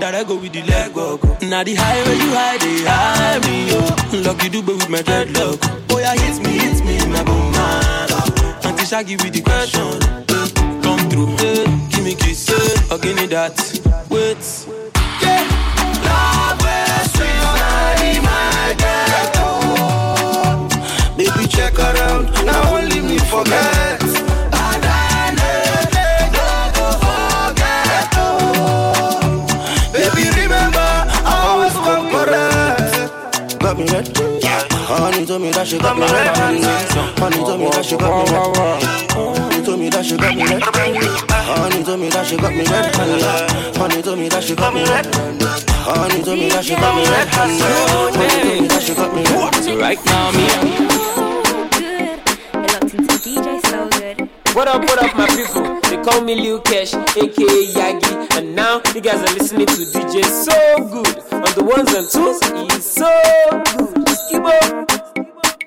That 0.00 0.14
I 0.14 0.24
go 0.24 0.36
with 0.36 0.52
the 0.52 0.62
leg 0.62 0.94
walk. 0.94 1.22
Now 1.42 1.62
the 1.64 1.74
highway 1.74 2.16
you 2.16 2.32
hide, 2.32 2.60
they 2.60 2.84
hide 2.86 3.42
me, 3.46 3.68
yo. 3.70 3.80
Lucky 4.22 4.48
do 4.48 4.62
with 4.62 4.88
my 4.88 5.02
dreadlock. 5.02 5.60
Boy, 5.88 6.04
I 6.04 6.16
hit 6.18 6.42
me, 6.42 6.58
hit 6.58 6.84
me, 6.84 6.98
my 7.12 7.22
boom, 7.24 7.52
man. 7.52 8.10
Auntie 8.64 8.86
Shaggy 8.86 9.16
with 9.16 9.32
the 9.32 9.40
question. 9.42 10.00
Come 10.82 11.08
through, 11.10 11.34
eh, 11.46 11.64
give 11.90 12.04
me 12.04 12.14
kiss, 12.14 12.48
eh, 12.48 12.92
or 12.94 12.98
give 12.98 13.16
me 13.16 13.26
that. 13.26 13.56
Wait. 14.10 14.44
Yeah. 15.22 15.44
Love 16.04 16.60
sweet, 17.14 17.40
honey, 17.42 18.20
my 18.20 18.74
girl. 18.78 19.54
Baby, 21.16 21.46
check 21.48 21.78
around. 21.78 22.30
Now 22.44 22.76
only 22.76 23.00
me 23.00 23.18
forget. 23.18 24.03
Got 33.74 33.82
me 33.82 33.92
red. 33.92 34.06
Honey 34.86 35.26
told 35.26 35.42
me 35.42 35.50
that 35.50 35.66
she 35.66 35.78
got 35.78 35.96
me 35.96 36.06
red. 36.06 36.36
Honey 37.18 37.38
told 37.38 37.58
me 37.58 37.68
that 37.70 37.84
she 37.84 37.96
got 37.96 38.14
me 38.14 38.30
red. 38.30 38.54
Honey 39.10 39.64
told 39.64 39.80
me 39.80 39.88
that 39.90 40.04
she 40.06 40.16
got 40.16 40.36
me 40.36 40.44
red. 40.44 40.62
Honey 40.62 41.82
told 41.82 41.98
me 41.98 42.08
that 42.08 42.24
she 42.24 42.36
got 42.36 42.52
me 42.52 42.62
red. 42.70 42.94
Honey 43.74 44.02
told 44.02 44.18
me 44.18 44.28
that 44.28 44.44
she 44.44 44.54
got 44.54 44.74
me 44.74 44.84
red. 44.84 45.06
Honey 45.82 46.22
told 46.22 46.38
me 46.38 46.48
that 46.50 46.64
she 46.64 46.74
got 46.76 46.94
me 46.94 47.02
red. 47.02 47.28
Honey 47.34 47.58
told 47.58 48.62
me 48.62 48.68
that 48.68 48.82
she 48.82 48.94
got 48.94 49.12
me 49.12 49.24
red. 49.24 49.80
Right 49.80 50.04
now, 50.06 50.30
me. 50.30 50.93
What 54.54 54.68
up, 54.68 54.82
what 54.82 55.02
up, 55.02 55.16
my 55.16 55.26
people? 55.26 55.80
They 55.90 56.00
call 56.00 56.20
me 56.20 56.36
Lil 56.36 56.60
Kesh, 56.60 56.94
aka 56.94 57.66
Yagi, 57.74 58.36
and 58.38 58.54
now 58.54 58.80
you 58.94 59.00
guys 59.00 59.18
are 59.18 59.34
listening 59.34 59.66
to 59.66 59.72
DJ 59.72 60.22
So 60.24 60.76
Good 60.78 61.18
on 61.32 61.52
the 61.56 61.64
ones 61.64 61.92
and 61.92 62.08
twos. 62.08 62.38
He's 62.70 62.84
so 62.84 63.10
good. 63.76 64.06
Skibbo. 64.06 64.54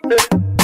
I 0.09 0.56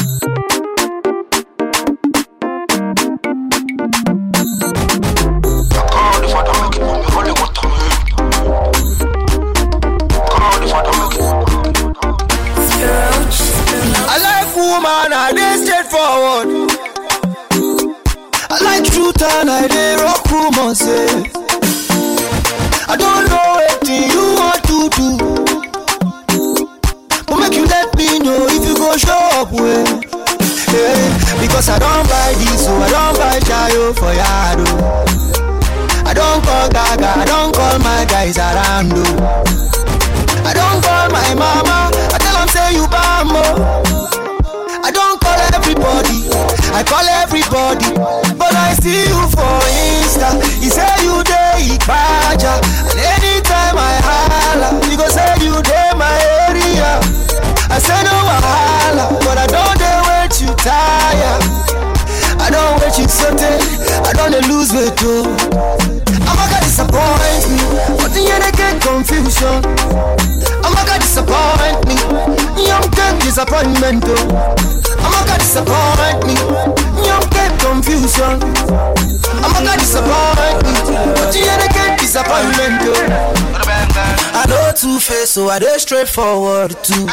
so 85.33 85.47
I 85.49 85.57
dey 85.59 85.77
straightforward 85.77 86.71
too. 86.83 87.05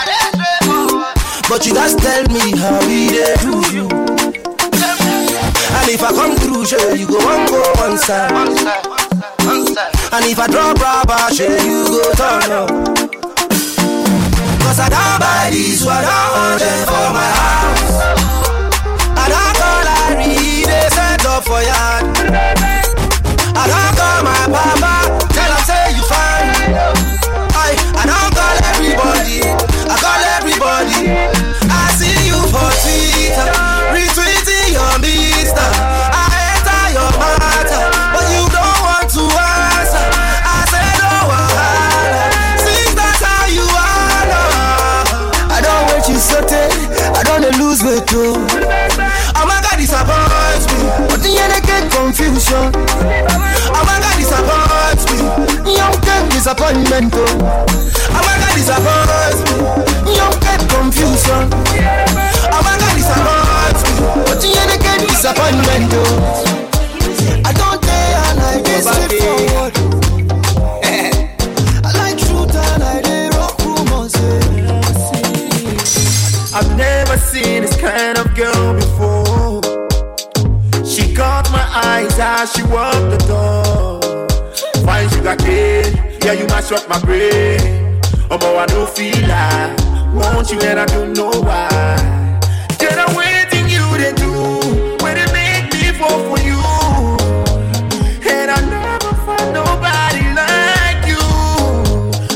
But 1.48 1.66
you 1.66 1.72
guys 1.74 1.94
tell 1.96 2.24
me 2.28 2.52
how 2.58 2.78
we 2.86 3.08
dey 3.08 3.34
do 3.40 3.56
you. 3.72 3.88
And 5.80 5.88
if 5.88 6.02
I 6.02 6.10
come 6.12 6.36
through, 6.36 6.66
sure 6.66 6.94
you 6.96 7.06
go 7.06 7.16
one 7.24 7.46
go 7.46 7.62
one 7.80 7.96
side. 7.98 8.30
And 10.12 10.24
if 10.26 10.38
I 10.38 10.46
drop 10.48 10.76
rubber, 10.78 11.34
sure 11.34 11.48
you 11.64 11.84
go 11.88 12.12
turn 12.12 12.52
up. 12.52 12.68
Cause 14.60 14.78
I 14.78 14.88
don't 14.92 15.18
buy 15.20 15.48
this, 15.50 15.84
what 15.84 16.04
I 16.04 16.08
want 16.36 16.60
for 16.60 17.08
my 17.16 17.30
house. 17.40 17.96
I 19.16 19.24
don't 19.32 19.56
call 19.56 19.80
Larry, 19.88 20.64
they 20.68 20.88
set 20.92 21.24
up 21.26 21.42
for 21.44 21.62
yard. 21.62 22.04
I 23.56 23.64
don't 23.66 23.94
call 23.96 24.20
my 24.22 24.44
papa, 24.52 24.99
disappointment. 56.74 57.12
Oh. 57.14 57.20
Amaka 58.16 58.48
disappoints 58.54 59.40
me. 59.50 59.56
You 60.14 60.28
get 60.40 60.60
confusion. 60.70 61.50
Amaka 62.54 62.88
disappoints 62.94 63.82
me. 63.86 63.92
But 64.26 64.42
you 64.44 64.54
get 64.78 64.98
disappointment. 65.08 65.90
Oh. 65.92 66.02
I 67.44 67.52
don't 67.52 67.82
care 67.82 68.16
and 68.26 68.40
I 68.40 68.62
get 68.62 68.82
straightforward. 68.84 69.72
I 71.82 71.90
like 71.98 72.18
truth 72.18 72.54
and 72.54 72.82
I 72.82 73.00
dey 73.02 73.28
rock 73.36 73.58
rumors. 73.64 74.14
eh. 74.14 74.18
I've 76.54 76.76
never 76.76 77.16
seen 77.18 77.62
this 77.62 77.76
kind 77.80 78.18
of 78.18 78.34
girl 78.34 78.74
before. 78.74 79.60
She 80.84 81.12
caught 81.14 81.50
my 81.50 81.66
eyes 81.84 82.18
as 82.18 82.52
she 82.52 82.62
walked 82.62 83.10
the 83.10 83.18
door. 83.26 84.00
Fine 84.84 85.08
sugar 85.10 85.36
cane, 85.36 85.94
yeah, 86.24 86.32
you 86.32 86.46
mash 86.46 86.72
up 86.72 86.88
my 86.88 86.98
brain. 87.00 88.00
Oh, 88.30 88.38
but 88.38 88.56
I 88.56 88.66
don't 88.66 88.88
feel 88.90 89.20
like 89.26 89.90
want 90.14 90.50
you 90.50 90.60
and 90.60 90.80
I 90.80 90.86
don't 90.86 91.12
know 91.12 91.30
why. 91.42 92.38
Get 92.78 92.98
away 93.10 93.44
thing 93.50 93.68
you 93.68 93.84
they 93.98 94.12
do 94.12 94.32
when 95.02 95.14
they 95.16 95.28
make 95.32 95.72
me 95.72 95.92
fall 95.98 96.18
for 96.28 96.40
you. 96.42 96.58
And 98.28 98.50
I 98.50 98.60
never 98.68 99.14
find 99.26 99.52
nobody 99.52 100.24
like 100.34 101.02
you. 101.06 101.22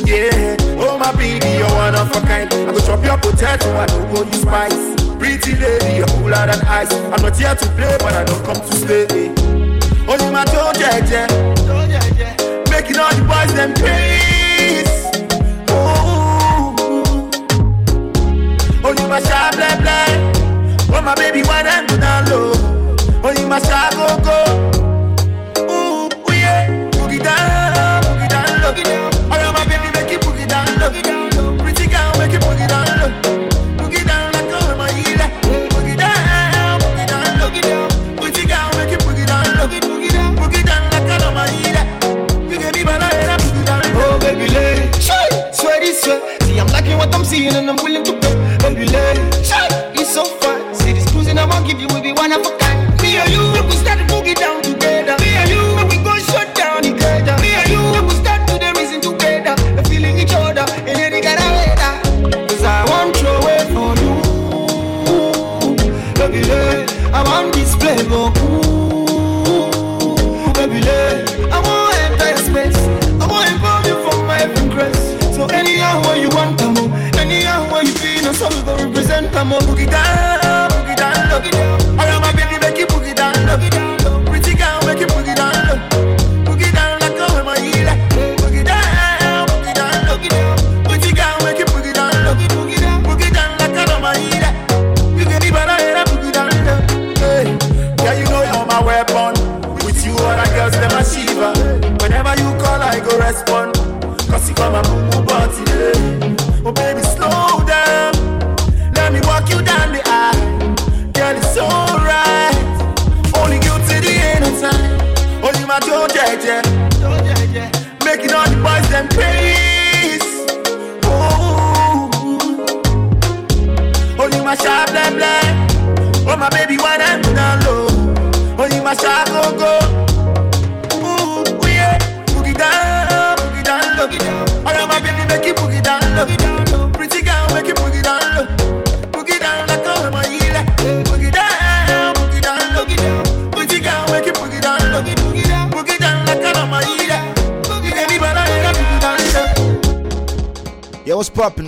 Yeah, 0.06 0.56
oh 0.78 0.98
my 0.98 1.12
baby, 1.16 1.46
you're 1.58 1.70
one 1.74 1.94
of 1.94 2.10
a 2.10 2.20
kind. 2.26 2.52
I 2.52 2.72
go 2.72 2.80
chop 2.80 3.04
your 3.04 3.18
potato, 3.18 3.70
I 3.76 3.86
don't 3.86 4.14
go 4.14 4.22
use 4.22 4.42
spice. 4.42 4.94
Pretty 5.18 5.56
lady, 5.56 5.96
you're 5.96 6.06
cooler 6.06 6.46
than 6.46 6.60
ice. 6.66 6.92
I'm 6.92 7.22
not 7.22 7.36
here 7.36 7.54
to 7.54 7.66
play, 7.76 7.96
but 7.98 8.14
I 8.14 8.24
don't 8.24 8.44
come 8.44 8.56
to 8.56 8.76
stay. 8.76 9.32
Oh, 10.06 10.16
you 10.20 10.30
my 10.30 10.44
toe, 10.44 10.72
jeje. 10.74 12.43
Making 12.84 13.00
all 13.00 13.14
the 13.14 13.22
boys 13.22 13.54
them 13.54 13.72
praise. 13.72 14.92
Oh, 15.70 16.74
you 18.98 19.08
my 19.08 19.20
shy 19.20 19.50
blah 19.56 19.76
blah. 19.80 20.94
Oh, 20.94 21.00
my 21.02 21.14
baby, 21.14 21.42
why 21.44 21.62
them 21.62 21.86
do 21.86 21.96
down 21.96 22.26
low? 22.28 22.52
You 23.38 23.46
my 23.46 23.58
shy 23.58 23.90
go 23.96 24.18
go. 24.20 24.44
Ooh, 25.62 26.10
ooh, 26.12 26.34
yeah. 26.34 26.90
Boogie 26.90 27.22
down, 27.22 28.02
boogie 28.04 28.28
down 28.28 28.60
low. 28.60 28.74
Oh, 28.76 29.03
swear. 46.04 46.20
See, 46.42 46.60
I'm 46.60 46.68
liking 46.68 46.98
what 46.98 47.14
I'm 47.14 47.24
seeing 47.24 47.54
and 47.54 47.68
I'm 47.70 47.76
willing 47.82 48.04
to 48.04 48.12
pay. 48.20 48.34
Baby, 48.62 48.84
lay. 48.92 49.16
Shy, 49.42 49.66
it's 49.96 50.12
so 50.12 50.24
fun. 50.40 50.74
See, 50.74 50.92
this 50.92 51.08
cruising 51.10 51.38
I 51.38 51.46
won't 51.46 51.66
give 51.66 51.80
you 51.80 51.88
will 51.88 52.02
be 52.02 52.12
one 52.12 52.32
of 52.32 52.44
a 52.44 52.52
kind. 52.58 52.78
Me 53.02 53.16
and 53.16 53.30
you, 53.32 53.44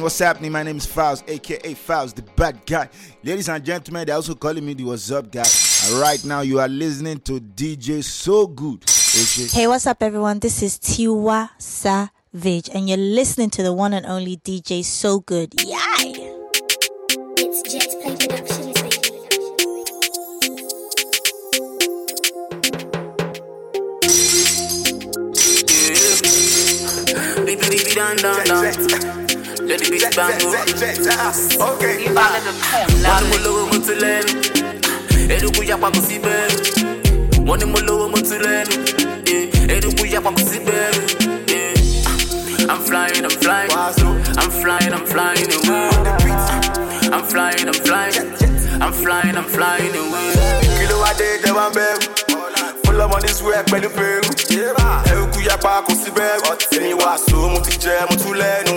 what's 0.06 0.20
happening? 0.20 0.52
My 0.52 0.62
name 0.62 0.76
is 0.76 0.86
Falz, 0.86 1.28
aka 1.28 1.74
Falz, 1.74 2.14
the 2.14 2.22
bad 2.22 2.64
guy. 2.64 2.88
Ladies 3.24 3.48
and 3.48 3.64
gentlemen, 3.64 4.06
they're 4.06 4.14
also 4.14 4.36
calling 4.36 4.64
me 4.64 4.72
the 4.72 4.84
What's 4.84 5.10
Up 5.10 5.32
guy. 5.32 5.42
And 5.86 6.00
right 6.00 6.24
now, 6.24 6.42
you 6.42 6.60
are 6.60 6.68
listening 6.68 7.18
to 7.22 7.40
DJ 7.40 8.04
So 8.04 8.46
Good. 8.46 8.84
aka 8.84 9.48
Hey, 9.48 9.66
what's 9.66 9.84
up, 9.84 10.00
everyone? 10.04 10.38
This 10.38 10.62
is 10.62 10.78
Tiwa 10.78 11.50
Savage, 11.58 12.70
and 12.72 12.88
you're 12.88 12.96
listening 12.98 13.50
to 13.50 13.64
the 13.64 13.72
one 13.72 13.92
and 13.94 14.06
only 14.06 14.36
DJ 14.36 14.84
So 14.84 15.18
Good. 15.18 15.54
Yeah! 15.64 15.76
It's 17.38 17.62
Jet 17.62 17.90
Play 18.00 18.14
Productions, 18.14 18.80
baby. 18.80 18.92
Beep 27.44 27.60
beep 27.60 27.70
beep 27.70 27.94
down 27.96 28.16
down 28.18 28.44
down. 28.44 29.25
Let 29.66 29.80
the 29.80 29.90
beat 29.90 30.14
bang 30.16 30.38
Okay. 31.60 32.06
Wọ́n 33.06 33.20
ní 33.22 33.26
mo 33.30 33.36
lówó 33.44 33.62
mo 33.72 33.78
ti 33.86 33.94
lẹ́nu. 34.02 34.32
Eruku 35.34 35.62
yapa 35.70 35.88
kò 35.94 36.00
sí 36.08 36.16
bẹ́ẹ̀rù. 36.24 36.58
Wọ́n 37.46 37.58
ní 37.60 37.64
mo 37.72 37.78
lówó 37.86 38.06
mo 38.12 38.18
ti 38.28 38.36
lẹ́nu. 38.44 38.74
Eh, 39.32 39.74
Eruku 39.76 40.04
yapa 40.06 40.30
kò 40.36 40.42
sí 40.50 40.58
bẹ́ẹ̀rù. 40.66 41.02
Eh, 41.56 42.70
I'm 42.70 42.80
flying, 42.88 43.24
I'm 43.26 43.36
flying. 43.42 43.70
I'm 44.40 44.50
flying, 44.62 44.92
I'm 44.96 45.06
flying 45.12 45.50
away. 45.58 45.90
I'm 47.14 47.24
flying, 47.32 47.66
I'm 47.70 47.78
flying. 47.86 48.26
I'm 48.84 48.92
flying, 48.92 49.36
I'm 49.40 49.48
flying 49.56 49.94
away. 50.02 50.32
Kí 50.78 50.84
ló 50.90 50.96
wá 51.02 51.10
dé 51.18 51.28
tẹ́ 51.42 51.52
wá 51.58 51.64
ń 51.70 51.74
bẹ̀rù? 51.76 52.06
Full 52.84 53.00
of 53.00 53.08
money 53.10 53.28
swear 53.38 53.62
pẹ̀lú 53.70 53.88
pẹ̀rù. 53.98 54.30
Ẹ̀rù 55.10 55.24
kú 55.32 55.40
yapa 55.48 55.82
kò 55.86 55.92
sí. 56.02 56.10
Èmi 56.76 56.92
wá 57.02 57.16
so 57.28 57.48
mo 57.52 57.58
ti 57.66 57.72
jẹ 57.82 57.94
mo 58.10 58.14
tún 58.22 58.34
lẹ́nu. 58.42 58.74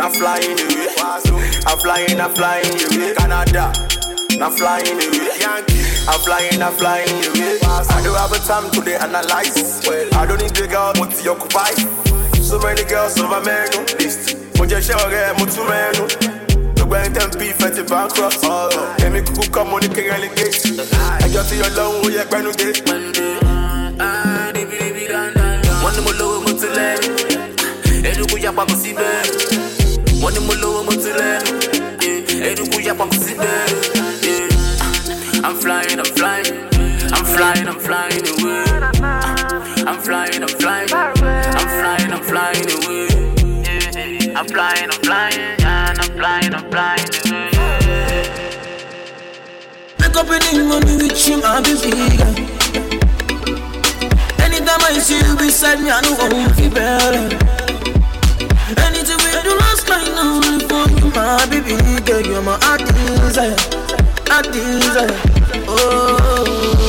I'm 0.00 0.10
flying 0.12 0.58
away. 0.58 0.88
I'm 1.66 1.78
flying, 1.78 2.20
I'm 2.20 2.32
flying 2.34 2.64
away. 2.66 3.14
Canada. 3.14 3.72
I'm 4.40 4.52
flying 4.52 4.96
away. 4.96 5.38
Yankee. 5.38 5.84
I'm 6.08 6.20
flying, 6.20 6.62
I'm 6.62 6.72
flying 6.74 7.08
away. 7.08 7.58
I 7.62 8.00
don't 8.02 8.16
have 8.16 8.32
a 8.32 8.38
time 8.46 8.70
to 8.70 8.80
analyze. 9.02 9.84
Well, 9.86 10.08
I 10.14 10.26
don't 10.26 10.40
need 10.40 10.54
the 10.56 10.66
girl, 10.66 10.92
mo 10.96 11.04
ti 11.06 11.28
occupy. 11.28 11.72
So 12.40 12.58
many 12.58 12.84
girls 12.84 13.20
on 13.20 13.30
my 13.30 13.40
menu 13.44 13.80
list. 14.00 14.36
Mo 14.58 14.64
jẹ 14.66 14.78
iṣẹ́ 14.80 14.96
ọ̀rẹ́ 15.04 15.38
mo 15.38 15.44
tún 15.46 15.66
mẹ́nu. 15.70 16.04
Gbogbo 16.76 16.94
ẹni 16.96 17.10
tẹ́ 17.14 17.26
ń 17.26 17.30
bí 17.38 17.46
ìfẹ́ 17.52 17.70
ti 17.76 17.82
bankrupt. 17.90 18.42
Èmi 19.04 19.20
kúkú 19.26 19.44
kọ́ 19.54 19.64
mo 19.70 19.76
ní 19.82 19.88
kéré 19.94 20.16
lè 20.22 20.28
gé. 20.36 20.46
Ẹjọ́ 21.24 21.42
tí 21.48 21.56
ọlọ́run 21.66 22.04
ó 22.04 22.08
yẹ 22.16 22.24
pẹ́nu 22.32 22.50
dé. 22.60 22.68
Wọ́n 25.82 25.92
ní 25.96 26.00
mo 26.06 26.12
lówó 26.18 26.36
mo 26.44 26.52
ti 26.60 26.66
lẹ́nu. 26.76 27.39
Eruku 28.08 28.36
yapa 28.44 28.62
kò 28.68 28.74
sí 28.82 28.90
bẹ́ẹ̀rù. 28.98 29.34
Wọ́n 30.22 30.30
ní 30.34 30.40
mo 30.46 30.52
lówó 30.62 30.80
mo 30.86 30.92
ti 31.02 31.10
lẹ́nu. 31.20 31.50
Eh, 32.06 32.18
yapa 32.86 33.04
kò 33.10 33.16
sí. 33.24 33.32
Eh, 33.32 33.36
I'm 35.46 35.54
flying, 35.62 35.98
I'm 36.00 36.10
flying. 36.18 36.54
Away. 38.32 38.64
I'm 39.88 39.98
flying, 40.04 40.42
I'm 40.44 40.52
flying. 40.60 40.90
I'm 41.60 41.68
flying, 41.78 42.10
I'm 42.16 42.22
flying. 42.30 42.68
Away. 42.76 43.08
I'm 44.38 44.46
flying, 44.46 44.88
I'm 44.90 45.00
flying, 45.02 45.40
yeah, 45.58 45.92
I'm 46.02 46.10
flying, 46.18 46.52
I'm 46.54 46.64
flying. 46.70 47.08
Yeah. 47.26 47.50
Wake 50.00 50.16
up 50.16 50.30
in 50.30 50.40
the 50.56 50.62
morning 50.68 50.98
with 50.98 51.28
you, 51.28 51.36
my 51.42 51.60
baby. 51.60 51.92
Anytime 54.44 54.82
I 54.88 54.90
see 54.98 55.18
you 55.26 55.34
beside 55.36 55.78
me, 55.82 55.88
I 55.90 55.92
know 56.00 56.16
I 56.18 56.20
won't 56.32 56.54
feel 56.56 56.70
better. 56.70 57.59
My 61.14 61.46
baby 61.46 61.76
girl. 62.04 62.20
You're 62.20 62.42
my 62.42 62.58
heart 62.62 62.80
desire. 64.52 65.08
Oh, 65.68 66.79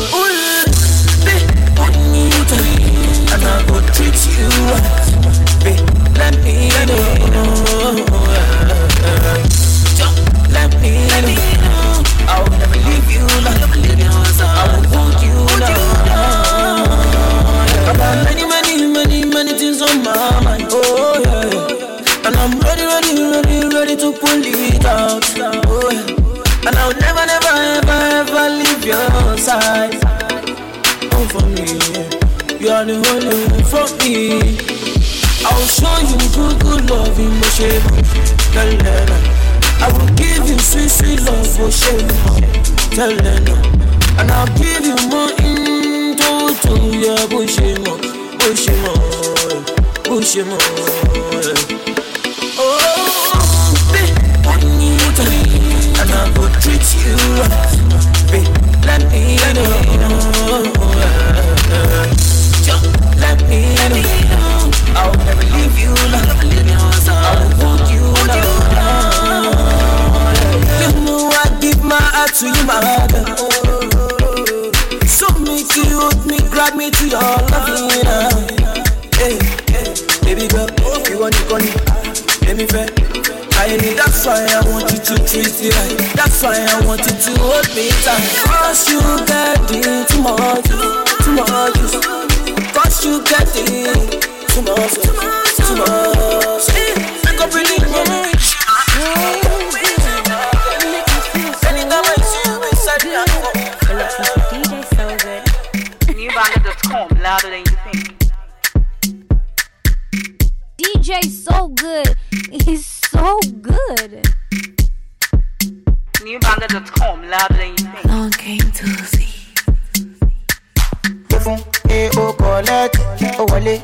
e 122.14 122.20
o 122.20 122.34
collect 122.34 123.00
o 123.40 123.46
wọlé 123.46 123.80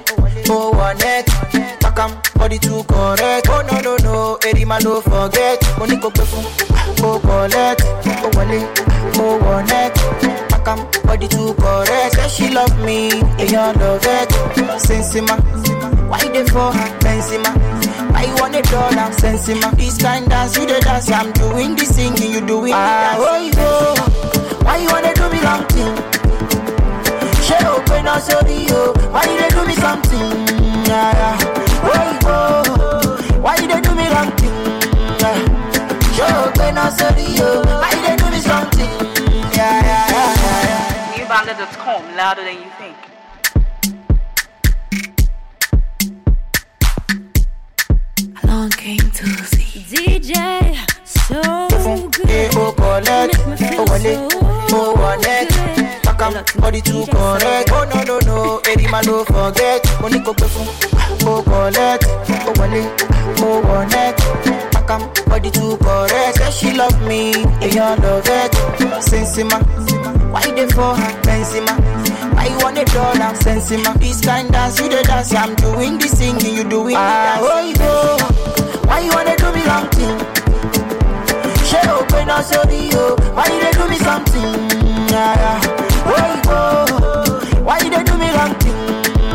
o 0.49 0.71
wọnẹt 0.71 1.25
pakam 1.81 2.11
body 2.35 2.59
too 2.59 2.83
correct. 2.83 3.49
Oh 3.49 3.61
no 3.67 3.81
no 3.81 3.95
no 4.03 4.37
erima 4.47 4.79
no 4.83 5.01
forget. 5.01 5.59
Mo 5.77 5.85
ní 5.85 5.97
kò 5.97 6.09
gbé 6.09 6.23
fún 6.31 6.45
o 7.03 7.19
collect 7.19 7.81
o 8.23 8.29
wọlé 8.35 8.59
o 9.19 9.37
wọnẹt 9.45 9.91
pakam 10.49 10.79
body 11.05 11.27
too 11.27 11.53
correct. 11.53 12.15
Say 12.15 12.29
she 12.29 12.53
love 12.53 12.75
me 12.85 13.09
èèyàn 13.37 13.79
love 13.79 14.05
it. 14.05 14.29
Sensima 14.87 15.35
why 16.09 16.19
you 16.23 16.31
dey 16.33 16.45
for? 16.45 16.71
Her 16.71 16.89
benzema 17.03 17.51
why 18.13 18.23
you 18.23 18.35
wan 18.39 18.51
dey 18.51 18.61
dull 18.61 18.99
am 18.99 19.11
sensima 19.13 19.71
this 19.77 19.97
kind 19.97 20.29
dance 20.29 20.57
you 20.57 20.65
dey 20.67 20.79
dance. 20.79 21.11
I'm 21.11 21.31
doing 21.33 21.75
the 21.75 21.85
singing 21.85 22.31
you 22.33 22.41
doing 22.41 22.71
the 22.71 22.77
dance. 22.77 23.19
ah 23.19 23.31
oyibo 23.31 24.65
why 24.65 24.77
you 24.77 24.87
wan 24.89 25.03
dey 25.03 25.13
do 25.13 25.29
me 25.29 25.41
long 25.41 25.63
thing. 25.67 26.16
Ṣé 27.87 27.93
o 27.93 27.93
pé 27.93 28.01
náà 28.01 28.19
sórí 28.19 28.59
why 29.13 29.23
you 29.37 29.47
do 29.55 29.61
me 29.67 29.75
something 29.75 30.31
yàrá 30.89 31.31
oyinbo 31.91 32.35
oh. 32.35 33.41
why 33.43 33.55
you 33.61 33.67
do 33.81 33.91
me 33.95 34.05
wrong 34.13 34.31
thing 34.39 34.55
yeah. 35.21 35.39
ṣé 36.17 36.27
o 36.43 36.51
pé 36.57 36.67
náà 36.77 36.89
sórí 36.97 37.27
o 37.41 37.49
why 37.81 37.91
you 38.03 38.17
do 38.17 38.25
me 38.33 38.39
something 38.49 38.91
yàrá. 39.57 39.99
Newbanger.com, 41.17 42.01
louder 42.17 42.43
than 42.47 42.57
you 42.63 42.71
think. 42.79 42.97
Along 48.43 48.69
came 48.71 49.11
to 49.19 49.25
see. 49.51 49.83
DJ, 49.91 50.33
so 51.05 51.41
oh, 51.43 52.09
good. 52.11 52.55
o 52.57 52.71
collect 52.71 53.37
o 53.79 53.83
wọlé 53.89 54.13
o 54.73 54.93
wọnẹt 54.99 55.56
pakam 56.31 56.61
body 56.61 56.81
too 56.81 57.05
correct. 57.07 57.69
Oh 57.71 57.85
no 57.93 58.03
no 58.03 58.19
no 58.25 58.59
erima 58.71 59.01
no 59.05 59.23
forget. 59.25 59.83
Mo 60.01 60.07
ní 60.09 60.19
kò 60.23 60.33
gbé 60.33 60.47
fún 60.47 60.67
o 61.27 61.41
collect 61.43 62.05
o 62.47 62.51
wọlé 62.57 62.81
o 63.41 63.61
wọnẹt 63.67 64.15
pakam 64.73 65.01
body 65.27 65.51
too 65.51 65.77
correct. 65.77 66.37
Say 66.37 66.51
she 66.51 66.73
love 66.73 66.99
me 67.07 67.31
èèyàn 67.61 68.01
love 68.03 68.27
it. 68.27 68.53
Sensima 69.01 69.59
why 70.31 70.41
you 70.45 70.55
dey 70.55 70.67
for 70.67 70.95
her 70.95 71.13
benzema 71.23 71.73
why 72.35 72.47
you 72.47 72.57
wan 72.63 72.73
dey 72.75 72.83
dull 72.85 73.21
am 73.21 73.35
sensima 73.35 73.93
this 73.99 74.19
kind 74.21 74.51
dance 74.51 74.79
you 74.81 74.89
dey 74.89 75.01
dance 75.03 75.33
i'm 75.33 75.55
doing 75.55 75.97
the 75.97 76.07
singing 76.07 76.55
you 76.57 76.63
doing 76.63 76.93
the 76.93 76.99
dance. 76.99 77.41
ah 77.41 77.55
oyibo 77.55 77.91
why 78.87 78.99
you 78.99 79.11
wan 79.15 79.25
dey 79.25 79.35
do 79.37 79.51
me 79.55 79.63
wrong 79.63 79.87
thing. 79.95 80.17
ṣé 81.69 81.79
o 81.95 82.03
pé 82.11 82.25
náà 82.27 82.43
sórí 82.43 82.91
o 82.95 83.15
why 83.35 83.45
you 83.53 83.59
dey 83.61 83.71
do 83.79 83.87
me 83.87 83.97
something 84.03 84.51
why 87.67 87.79
dey 87.93 88.03
do 88.07 88.13
me 88.21 88.29
wrong 88.35 88.53
thing? 88.61 88.77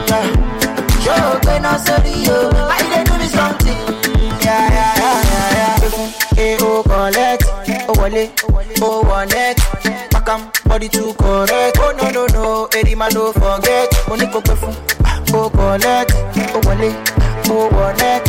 Yeah. 0.08 0.26
ṣé 1.04 1.14
o 1.30 1.32
pé 1.46 1.54
náà 1.64 1.74
sórí 1.84 2.14
o 2.34 2.38
why 2.68 2.80
dey 2.92 3.02
do 3.08 3.14
me 3.20 3.26
collect 6.90 7.44
o 7.88 7.92
wọlé 8.00 8.24
o 8.80 9.02
wọnẹt 9.08 9.56
pakam 10.12 10.40
body 10.68 10.88
too 10.88 11.12
correct. 11.18 11.78
Oh 11.84 11.92
no 11.98 12.10
no 12.16 12.26
no 12.34 12.68
forget. 17.70 18.22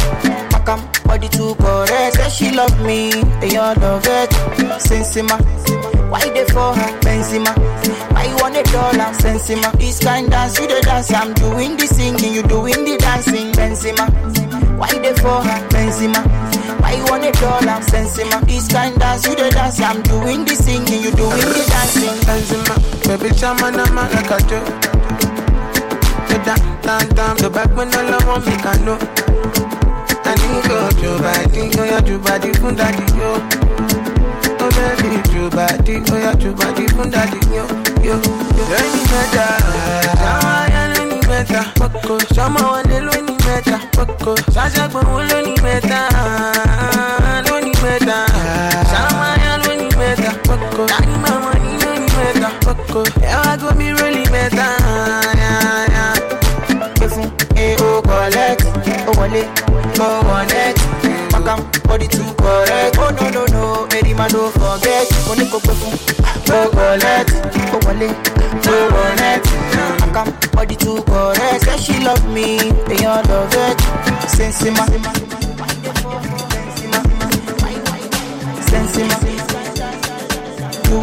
Pakam 0.51 0.79
body 1.05 1.27
too 1.29 1.55
correct. 1.55 2.17
She 2.31 2.51
love 2.51 2.79
me 2.81 3.11
èèyàn 3.41 3.73
love 3.81 4.07
it 4.07 5.92
why 6.13 6.21
you 6.25 6.33
dey 6.37 6.45
for 6.53 6.69
her 6.77 6.91
benzema 7.05 7.51
why 8.13 8.23
you 8.29 8.35
wan 8.41 8.53
dey 8.53 8.63
dull 8.71 9.01
am 9.05 9.13
sensima 9.21 9.69
this 9.79 9.99
kind 9.99 10.29
dance 10.29 10.59
you 10.59 10.67
dey 10.67 10.81
dance 10.81 11.11
i'm 11.19 11.33
doing 11.33 11.75
the 11.77 11.87
singing 11.87 12.33
you 12.37 12.43
doing 12.43 12.85
the 12.89 12.95
dancing 13.05 13.51
benzema 13.57 14.05
why 14.77 14.87
you 14.93 15.01
dey 15.01 15.13
for 15.23 15.41
her 15.47 15.59
benzema 15.73 16.21
why 16.81 16.93
you 16.97 17.05
wan 17.09 17.21
dey 17.25 17.31
dull 17.41 17.69
am 17.75 17.81
sensima 17.91 18.39
this 18.45 18.67
kind 18.67 18.95
dance 18.99 19.27
you 19.27 19.35
dey 19.41 19.49
dance 19.57 19.79
i'm 19.81 20.01
doing 20.03 20.45
the 20.45 20.55
singing 20.55 21.01
you 21.07 21.11
doing 21.21 21.49
the 21.57 21.63
dancing 21.73 22.15
benzema 22.29 22.75
baby 23.07 23.29
chama 23.35 23.71
na 23.71 23.85
malakajo. 23.97 24.61
Down, 26.43 26.59
down, 26.81 27.07
down, 27.15 27.37
the 27.37 27.49
back 27.49 27.69
when 27.77 27.87
all 27.95 28.13
I 28.13 28.19
want 28.27 28.45
me 28.45 28.51
can 28.59 28.83
know. 28.83 28.97
I 30.27 30.35
need 30.35 30.63
go 30.67 30.89
to 30.91 31.09
body, 31.23 31.71
oh 31.79 31.85
yeah, 31.85 32.01
to 32.01 32.19
body 32.19 32.51
fun 32.59 32.75
daddy 32.75 33.05
yo 33.15 33.62
baby, 34.75 35.21
true 35.29 35.49
body, 35.49 36.01
oh 36.09 36.17
yeah, 36.17 36.33
true 36.33 36.53
body, 36.53 36.87
from 36.87 37.09
daddy, 37.09 37.39
yo, 37.53 37.63
yo, 38.01 38.15
yo. 38.19 38.63
Any 38.73 39.03
better, 39.11 39.49
now 40.19 40.39
I 40.43 40.69
am 40.71 40.91
any 41.01 41.21
better, 41.21 41.63
Boko, 41.77 42.19
Shama 42.33 42.61
one 42.61 42.85
day, 42.87 43.01
one 43.01 43.11
any 43.13 43.37
better, 43.37 43.79
better, 47.81 48.25
Shama 48.89 49.37
and 49.39 49.67
any 49.67 49.89
better, 49.89 50.31
Boko, 50.43 50.87
Daddy, 50.87 51.15
better, 54.29 54.93
go 57.77 58.01
collect, 58.01 58.63
body 61.87 62.07
too 62.07 62.23
oh, 62.97 63.15
no, 63.19 63.29
no, 63.29 63.45
no. 63.45 63.92
Man 64.17 64.29
don't 64.29 64.53
forget. 64.53 65.09
Money 65.27 65.45
go 65.49 65.59
pay 65.59 65.73
fún, 65.73 65.93
go 66.45 66.69
collect. 66.69 67.31
Go 67.71 67.77
wọlé, 67.85 68.09
on 69.01 69.23
it. 69.31 69.43
Pakam, 69.99 70.27
body 70.53 70.75
too 70.75 71.01
correct. 71.03 71.65
Say 71.65 71.77
she 71.77 72.03
love 72.03 72.23
me, 72.31 72.57
they 72.87 73.05
all 73.05 73.23
love 73.23 73.53
it. 73.53 73.77
Sensima, 74.35 74.85
Sensima, 78.69 79.17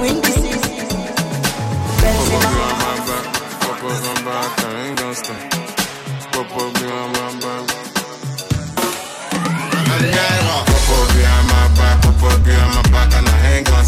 win 0.01 0.21
this 0.23 0.37
is 0.37 0.61
Sensima. 2.01 2.51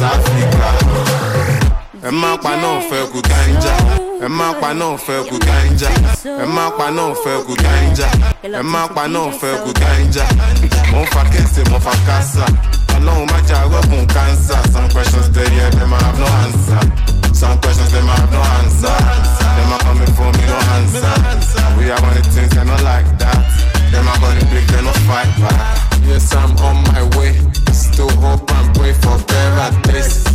jálọ 0.00 0.22
Sáfíríkà. 0.22 0.68
Ẹ 2.02 2.10
má 2.10 2.36
pa 2.42 2.56
náà 2.56 2.80
fẹ́ 2.90 3.06
kú 3.12 3.20
gánjà. 3.30 3.74
Ẹ 4.24 4.28
má 4.28 4.52
pa 4.60 4.72
náà 4.72 4.96
fẹ́ 5.06 5.24
kú 5.28 5.36
gánjà. 5.46 5.88
Ẹ 6.42 6.46
má 6.56 6.70
pa 6.78 6.86
náà 6.90 7.14
fẹ́ 7.24 7.44
kú 7.46 7.54
gánjà. 7.64 8.08
Ẹ 8.42 8.62
má 8.62 8.86
pa 8.94 9.04
náà 9.14 9.30
fẹ́ 9.40 9.58
kú 9.64 9.70
gánjà. 9.80 10.24
Mo 10.92 11.00
ń 11.02 11.06
fa 11.12 11.22
kése, 11.32 11.62
mo 11.70 11.78
fa 11.80 11.92
kásá. 12.06 12.46
Ọlọ́run 12.96 13.26
má 13.32 13.38
jà 13.48 13.58
rọ́gùn 13.72 14.06
kánsà. 14.14 14.56
Some 14.72 14.88
questions 14.94 15.28
dey 15.34 15.48
here, 15.54 15.70
dem 15.70 15.92
have 15.92 16.18
no 16.18 16.26
answer. 16.44 16.80
Some 17.34 17.56
questions 17.60 17.92
dem 17.92 18.06
have 18.08 18.30
no 18.32 18.40
answer. 18.58 18.96
Dem 19.56 19.72
are 19.74 19.82
coming 19.84 20.12
for 20.16 20.30
me, 20.36 20.44
no 20.52 20.58
answer. 20.76 21.14
We 21.76 21.90
are 21.90 22.00
one 22.02 22.16
of 22.16 22.22
the 22.24 22.30
things 22.34 22.50
they 22.54 22.64
not 22.64 22.82
like 22.82 23.08
that. 23.20 23.38
Dem 23.92 24.08
are 24.08 24.18
gonna 24.20 24.44
big, 24.52 24.66
they 24.72 24.82
no 24.82 24.92
fight 25.08 25.30
back. 25.40 25.60
Yes, 26.08 26.34
I'm 26.34 26.50
on 26.66 26.76
my 26.88 27.02
way. 27.16 27.32
Still 27.80 28.10
hope 28.20 28.44
and 28.52 28.68
pray 28.76 28.92
for 28.92 29.16
better. 29.24 29.70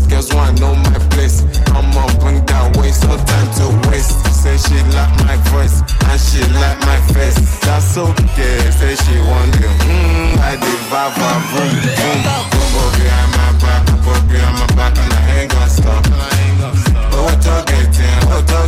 Girls 0.09 0.33
want 0.33 0.59
know 0.59 0.73
my 0.75 0.97
place. 1.13 1.41
Come 1.69 1.85
on, 1.97 2.09
bring 2.19 2.45
that 2.45 2.75
waist. 2.77 3.03
No 3.03 3.15
time 3.17 3.49
to 3.59 3.65
waste. 3.89 4.17
Say 4.33 4.57
she 4.57 4.77
like 4.97 5.13
my 5.25 5.37
voice 5.53 5.81
and 6.09 6.19
she 6.19 6.41
like 6.57 6.79
my 6.89 6.99
face. 7.13 7.37
That's 7.61 7.97
okay. 7.97 8.57
Say 8.71 8.95
she 8.95 9.15
want 9.29 9.53
you. 9.61 9.69
Mm, 9.85 10.37
I 10.41 10.57
did 10.57 10.81
vava 10.89 11.29
boom 11.51 11.73
boom. 11.95 12.55
Behind 12.97 13.31
my 13.37 13.49
back, 13.61 13.81
popo 13.87 14.13
behind 14.27 14.55
my 14.59 14.67
back, 14.75 14.97
and 14.97 15.13
I 15.13 15.41
ain't 15.41 15.51
gonna 15.51 15.69
stop. 15.69 16.03
Owó 17.15 17.31
tó 17.45 17.55
gẹ̀tì 17.69 18.03
ẹ̀, 18.03 18.25
owó 18.25 18.41
tó 18.49 18.59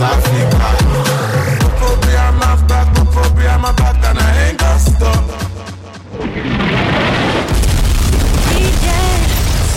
jálọ 0.00 0.20
Sáfíríkà. 0.20 0.68
Popo 1.60 1.88
behind 2.00 2.36
my 2.40 2.56
back, 2.68 2.86
popo 2.94 3.22
behind 3.36 3.62
my 3.62 3.72
back, 3.72 3.96
and 4.08 4.18
I 4.18 4.48
ain't 4.48 4.58
gonna 4.58 4.78
stop. 4.78 5.24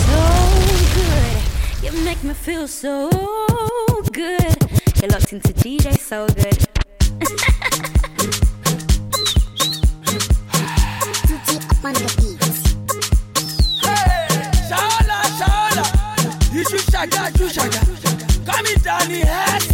so 0.04 0.22
good. 0.96 1.36
You 1.84 1.92
make 2.04 2.22
me 2.24 2.34
feel 2.34 2.66
so 2.68 3.08
good. 4.12 4.56
You're 5.00 5.10
locked 5.10 5.32
into 5.32 5.52
DJ 5.52 5.98
so 5.98 6.26
good. 6.28 6.58
Hey, 13.82 14.28
Shaola, 14.68 15.18
Shaola, 15.38 15.84
Iṣu 16.60 16.78
ṣàjà, 16.92 17.22
Iṣu 17.34 17.46
ṣàjà, 17.56 17.80
Kọ́mi 18.46 18.72
Dani 18.84 19.20
Hẹ́sùn. 19.30 19.73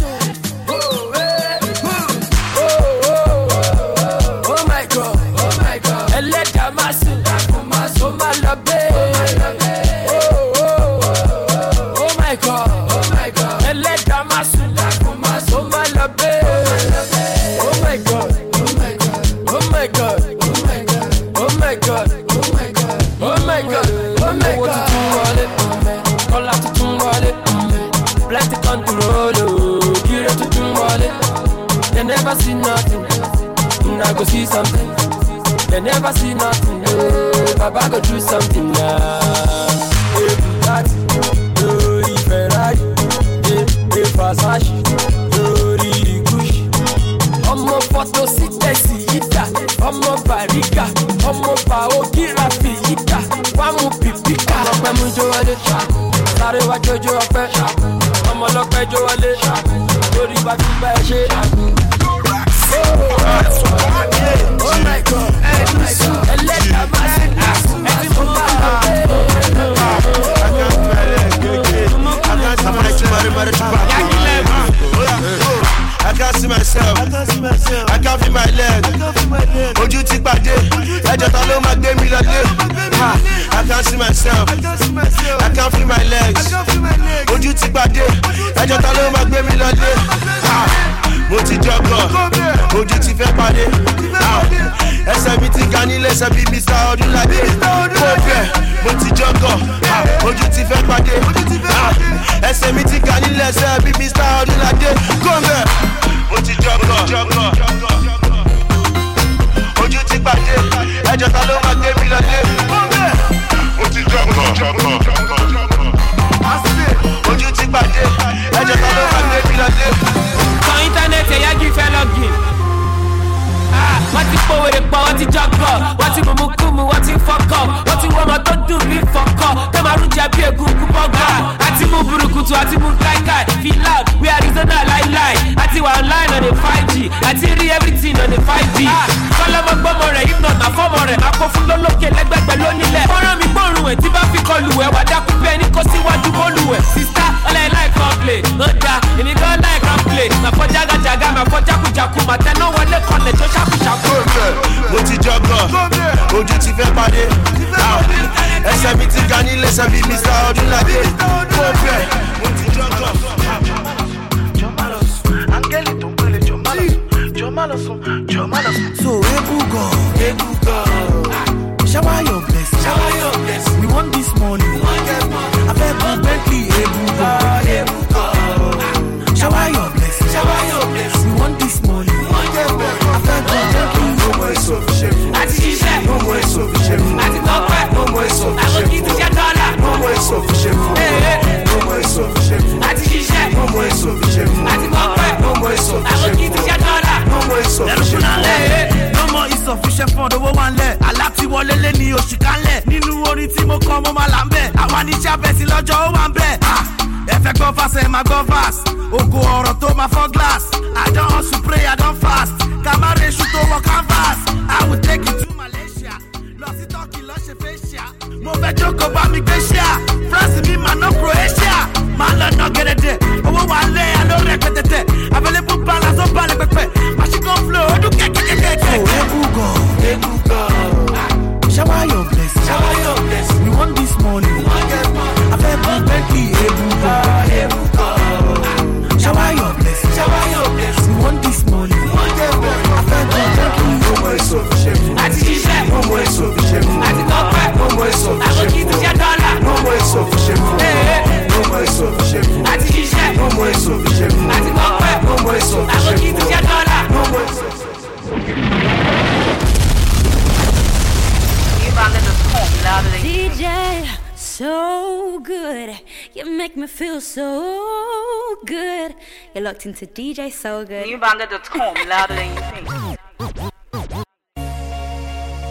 You're 269.61 269.69
locked 269.69 269.85
into 269.85 270.07
DJ 270.07 270.51
So 270.51 270.83
Good. 270.83 271.05
Newbanger.com, 271.05 271.93
louder 272.09 272.33
than 272.33 272.49
you 272.49 272.61
think. 272.71 272.87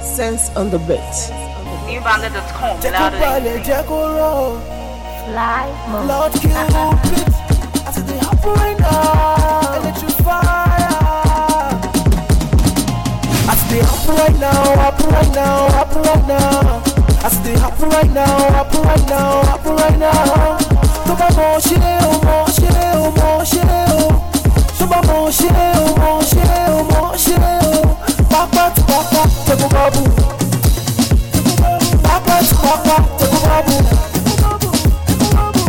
Sense 0.04 0.48
on 0.54 0.70
the 0.70 0.78
beat. 0.86 1.16
Newbanger.com, 1.90 2.78
Jẹ́ 2.82 2.92
kó 2.92 3.00
louder 3.00 3.18
than 3.18 3.42
you 3.42 3.50
balẹ̀, 3.50 3.64
jẹ́ 3.66 3.82
kó 3.88 3.98
rọ̀. 4.16 4.60
Fly 5.26 5.66
Lord 6.10 6.32
Cupid, 6.40 7.28
I 7.84 7.90
see 7.94 8.04
the 8.06 8.14
happen 8.26 8.52
right 8.62 8.78
now. 8.78 9.78
Electrify. 9.78 10.38
I 13.50 13.54
see 13.58 13.70
the 13.70 13.78
happen 13.90 14.14
right 14.22 14.38
now, 14.46 14.62
happen 14.84 15.08
right 15.16 15.32
now, 15.40 15.56
happen 15.78 16.02
right 16.10 16.24
now. 16.28 17.26
I 17.26 17.28
see 17.34 17.42
the 17.42 17.52
happen 17.64 17.88
right 17.96 18.12
now, 18.20 18.36
happen 18.56 18.82
right 18.90 19.06
now, 19.14 19.30
happen 19.50 19.74
right 19.82 19.98
now. 19.98 20.58
Tó 21.06 21.12
bá 21.20 21.28
mọ̀ 21.38 21.58
ṣe 21.66 21.76
o, 22.06 22.10
mọ̀ 22.26 22.40
ṣe 22.46 22.49
o. 23.02 23.10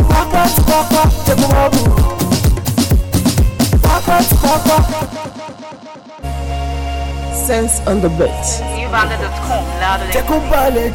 Papa 0.08 0.42
to 0.54 0.62
papa, 0.70 1.02
take 1.24 1.38
a 1.38 1.48
bubble. 1.52 1.88
Papa 3.82 4.16
to 4.28 4.34
papa. 4.44 4.76
Sense 7.46 7.80
on 7.86 8.00
the 8.00 8.08
beat. 8.18 8.44
Newbanger.com, 8.76 9.64
louder 9.80 10.04
than 10.04 10.12
Jẹ́ 10.14 10.22
kó 10.28 10.36
balẹ̀, 10.50 10.88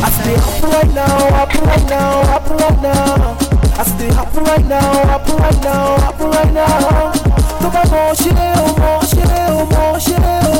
I 0.02 0.10
the 0.24 0.32
happen 0.44 0.70
right 0.70 0.92
now, 0.94 1.16
happen 1.38 1.64
right 1.68 1.86
now, 1.90 2.12
happen 2.32 2.56
right 2.56 2.80
now. 2.82 3.36
I 3.78 3.84
see 3.84 3.96
the 3.98 4.14
happen 4.14 4.44
right 4.44 4.66
now, 4.66 4.90
happen 5.12 5.36
right 5.36 5.60
now, 5.62 5.96
happen 6.04 6.30
right 6.30 6.52
now. 6.52 7.12
Tó 7.60 7.68
bá 7.74 7.82
mọ̀ 7.92 8.14
ṣe 8.20 8.32
o, 8.60 8.66
mọ̀ 8.80 8.98
ṣe 9.10 9.24
o, 9.50 9.64
mọ̀ 9.72 9.98
ṣe 10.06 10.16
o. 10.26 10.58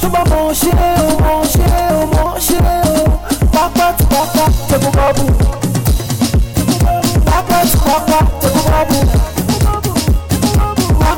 Tó 0.00 0.06
bá 0.14 0.22
mọ̀ 0.30 0.52
ṣe 0.60 0.72
o, 0.72 1.06
mọ̀ 1.24 1.40
ṣe 1.52 1.66
o, 1.94 2.06
mọ̀ 2.14 2.32
ṣe 2.46 2.58
o. 2.68 3.04
Pápá 3.54 3.86
tí 3.98 4.04
pápá, 4.12 4.44
tẹ̀kọ̀ 4.68 4.90
bọ́ọ̀bù. 4.96 5.26
Pápá 7.28 7.58
tí 7.70 7.76
pápá, 7.86 8.18
tẹ̀kọ̀ 8.40 8.62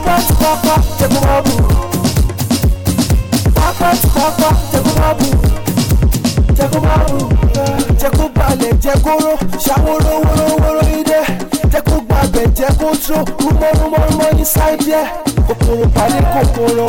Papa 0.07 0.23
to 0.27 0.35
papa, 0.39 0.75
take 0.99 1.11
a 1.11 1.21
babu. 1.27 1.57
Papa 3.55 3.89
to 4.01 4.09
papa, 4.15 4.49
take 4.71 4.87
a 4.87 4.93
babu. 4.99 5.29
Take 6.55 6.75
a 6.77 6.81
babu. 6.81 7.19
Take 7.99 8.21
a 8.23 8.29
balẹ̀, 8.37 8.73
jẹ́ 8.83 8.97
kó 9.05 9.13
ró, 9.25 9.33
ṣàwòrán 9.65 10.19
wórówóró 10.25 10.83
ìdẹ́. 10.99 11.25
Jẹ́ 11.73 11.83
kó 11.89 11.97
gbàgbẹ́, 12.09 12.47
jẹ́ 12.59 12.71
kó 12.81 12.89
tró, 13.05 13.19
rúmọ́ 13.43 13.71
rúmọ́ 13.79 14.01
rúmọ́ 14.09 14.31
ní 14.37 14.45
sáìdì 14.55 14.93
ẹ̀. 15.03 15.07
Kòkòrò 15.47 15.87
pàdé 15.95 16.21
kòkòrò. 16.35 16.89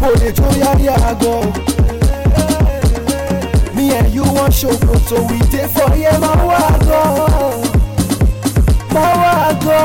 Bòdè 0.00 0.28
tó 0.38 0.46
yárí 0.62 0.86
àgọ́. 1.10 1.36
Me 3.74 3.84
and 3.98 4.08
you 4.14 4.24
want 4.34 4.52
ṣòfò, 4.60 4.92
so 5.08 5.16
we 5.28 5.38
dey 5.52 5.66
for 5.74 5.90
yẹn 6.02 6.16
máa 6.20 6.38
wá 6.48 6.60
gan. 6.86 7.75
Máa 8.96 9.14
wá 9.22 9.32
àgọ́ 9.50 9.80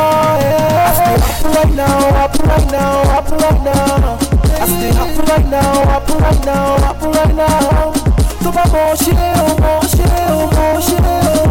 happen 1.21 1.51
right 1.55 1.73
now 1.79 1.99
happen 2.19 2.45
right 2.51 2.69
now 2.75 2.93
happen 3.13 3.37
right 3.45 3.61
now. 3.69 4.17
I 4.61 4.65
stay 4.71 4.91
happen 4.99 5.25
right 5.31 5.47
now, 5.55 5.73
happen 5.91 6.17
right 6.25 6.41
now, 6.45 6.65
happen 6.85 7.11
right 7.17 7.35
now. 7.35 7.93
Tó 8.43 8.49
bá 8.55 8.63
mọ̀ 8.73 8.93
ṣe 9.03 9.13
o, 9.41 9.47
mọ̀ 9.63 9.79
ṣe 9.93 10.07
o, 10.33 10.37
mọ̀ 10.55 10.75
ṣe 10.87 10.99
o. 11.09 11.45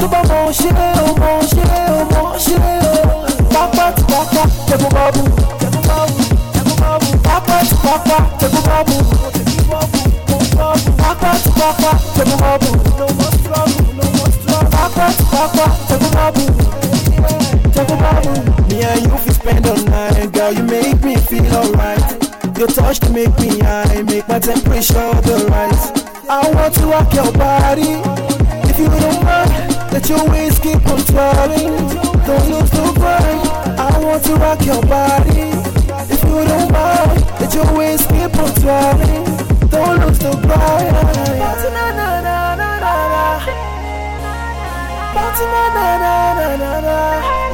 Tó 0.00 0.06
bá 0.12 0.20
mọ̀ 0.30 0.46
ṣe 0.58 0.70
o, 1.02 1.06
mọ̀ 1.22 1.38
ṣe 1.52 1.64
o, 1.92 1.98
mọ̀ 2.14 2.30
ṣe 2.44 2.56
o. 2.66 2.94
Pápá 3.54 3.84
tí 3.96 4.02
pápá, 4.12 4.42
tẹ̀kọ̀ 4.68 4.88
bọ́ọ̀bù. 4.94 5.22
Pápá 7.26 7.56
tí 7.68 7.74
pápá, 7.84 8.18
tẹ̀kọ̀ 8.40 8.60
bọ́ọ̀bù. 8.66 8.96
Pápá 11.00 11.30
tí 11.42 11.50
pápá, 11.58 11.90
tẹ̀kọ̀ 12.16 12.36
bọ́ọ̀bù. 12.42 12.70
Pápá 14.74 15.06
tí 15.18 15.24
pápá, 15.32 15.64
tẹ̀kọ̀ 15.88 16.10
bọ́ọ̀bù. 16.14 16.42
Tẹ̀kọ̀ 16.58 16.75
Me 18.68 18.82
and 18.82 19.02
you 19.02 19.16
fit 19.18 19.34
spend 19.34 19.66
all 19.66 19.82
night, 19.84 20.32
girl, 20.32 20.52
you 20.52 20.62
make 20.62 21.02
me 21.02 21.16
feel 21.16 21.46
alright. 21.54 22.02
Your 22.58 22.68
touch 22.68 23.00
to 23.00 23.10
make 23.10 23.36
me 23.38 23.58
high, 23.58 24.02
make 24.02 24.26
my 24.28 24.38
temperature 24.38 25.12
the 25.28 25.46
right. 25.50 26.06
I 26.28 26.50
want 26.54 26.74
to 26.74 26.86
rock 26.86 27.12
your 27.12 27.30
body. 27.32 28.00
If 28.68 28.78
you 28.78 28.88
don't 28.88 29.24
mind, 29.24 29.92
let 29.92 30.08
your 30.08 30.28
waist 30.28 30.62
keep 30.62 30.84
on 30.86 30.98
twirling. 31.00 31.72
Don't 32.26 32.50
lose 32.50 32.70
the 32.70 32.92
grind. 32.94 33.48
I 33.78 33.98
want 34.02 34.24
to 34.24 34.34
rock 34.36 34.64
your 34.64 34.82
body. 34.82 35.52
If 36.12 36.22
you 36.24 36.44
don't 36.44 36.72
mind, 36.72 37.20
let 37.40 37.54
your 37.54 37.76
waist 37.76 38.08
keep 38.08 38.34
on 38.36 38.52
twirling. 38.60 39.24
Don't 39.70 40.00
lose 40.00 40.18
the 40.18 40.32
grind. 40.42 41.36
Party 45.16 45.44
na 45.48 45.64
na 45.76 45.86
na 45.96 46.12
na 46.36 46.48
na 46.60 46.72
na. 46.84 46.96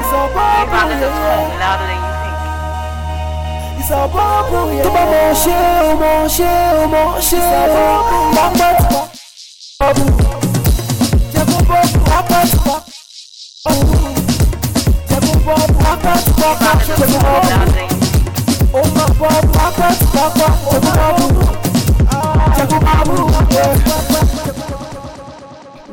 It's 0.01 0.11
a 0.11 0.23
bubble, 0.35 0.91
yeah. 0.99 1.63
Louder 1.63 1.87
than 1.87 2.03
you. 2.03 2.11
It's 3.79 3.91
a 3.91 4.03
bubble, 4.11 4.75
yeah. 4.75 4.83
Tuba 4.83 5.03
mo 5.13 5.23
she, 5.43 5.55
o 5.55 5.95
mo 5.95 6.13
she, 6.27 6.43
o 6.43 6.91
mo 6.91 7.03
she. 7.23 7.39
Bamba 8.35 8.69
tuba, 8.79 9.01
bubble. 9.79 10.33
My 23.85 24.12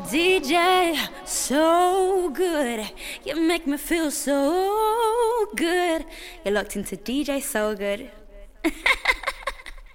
DJ, 0.10 0.97
so 1.24 2.32
good. 2.32 2.91
You 3.24 3.39
make 3.39 3.68
me 3.68 3.78
feel 3.78 4.10
so 4.10 5.45
good. 5.55 6.03
You're 6.43 6.55
locked 6.55 6.76
into 6.76 6.97
DJ, 6.97 7.43
so 7.43 7.76
good. 7.76 8.10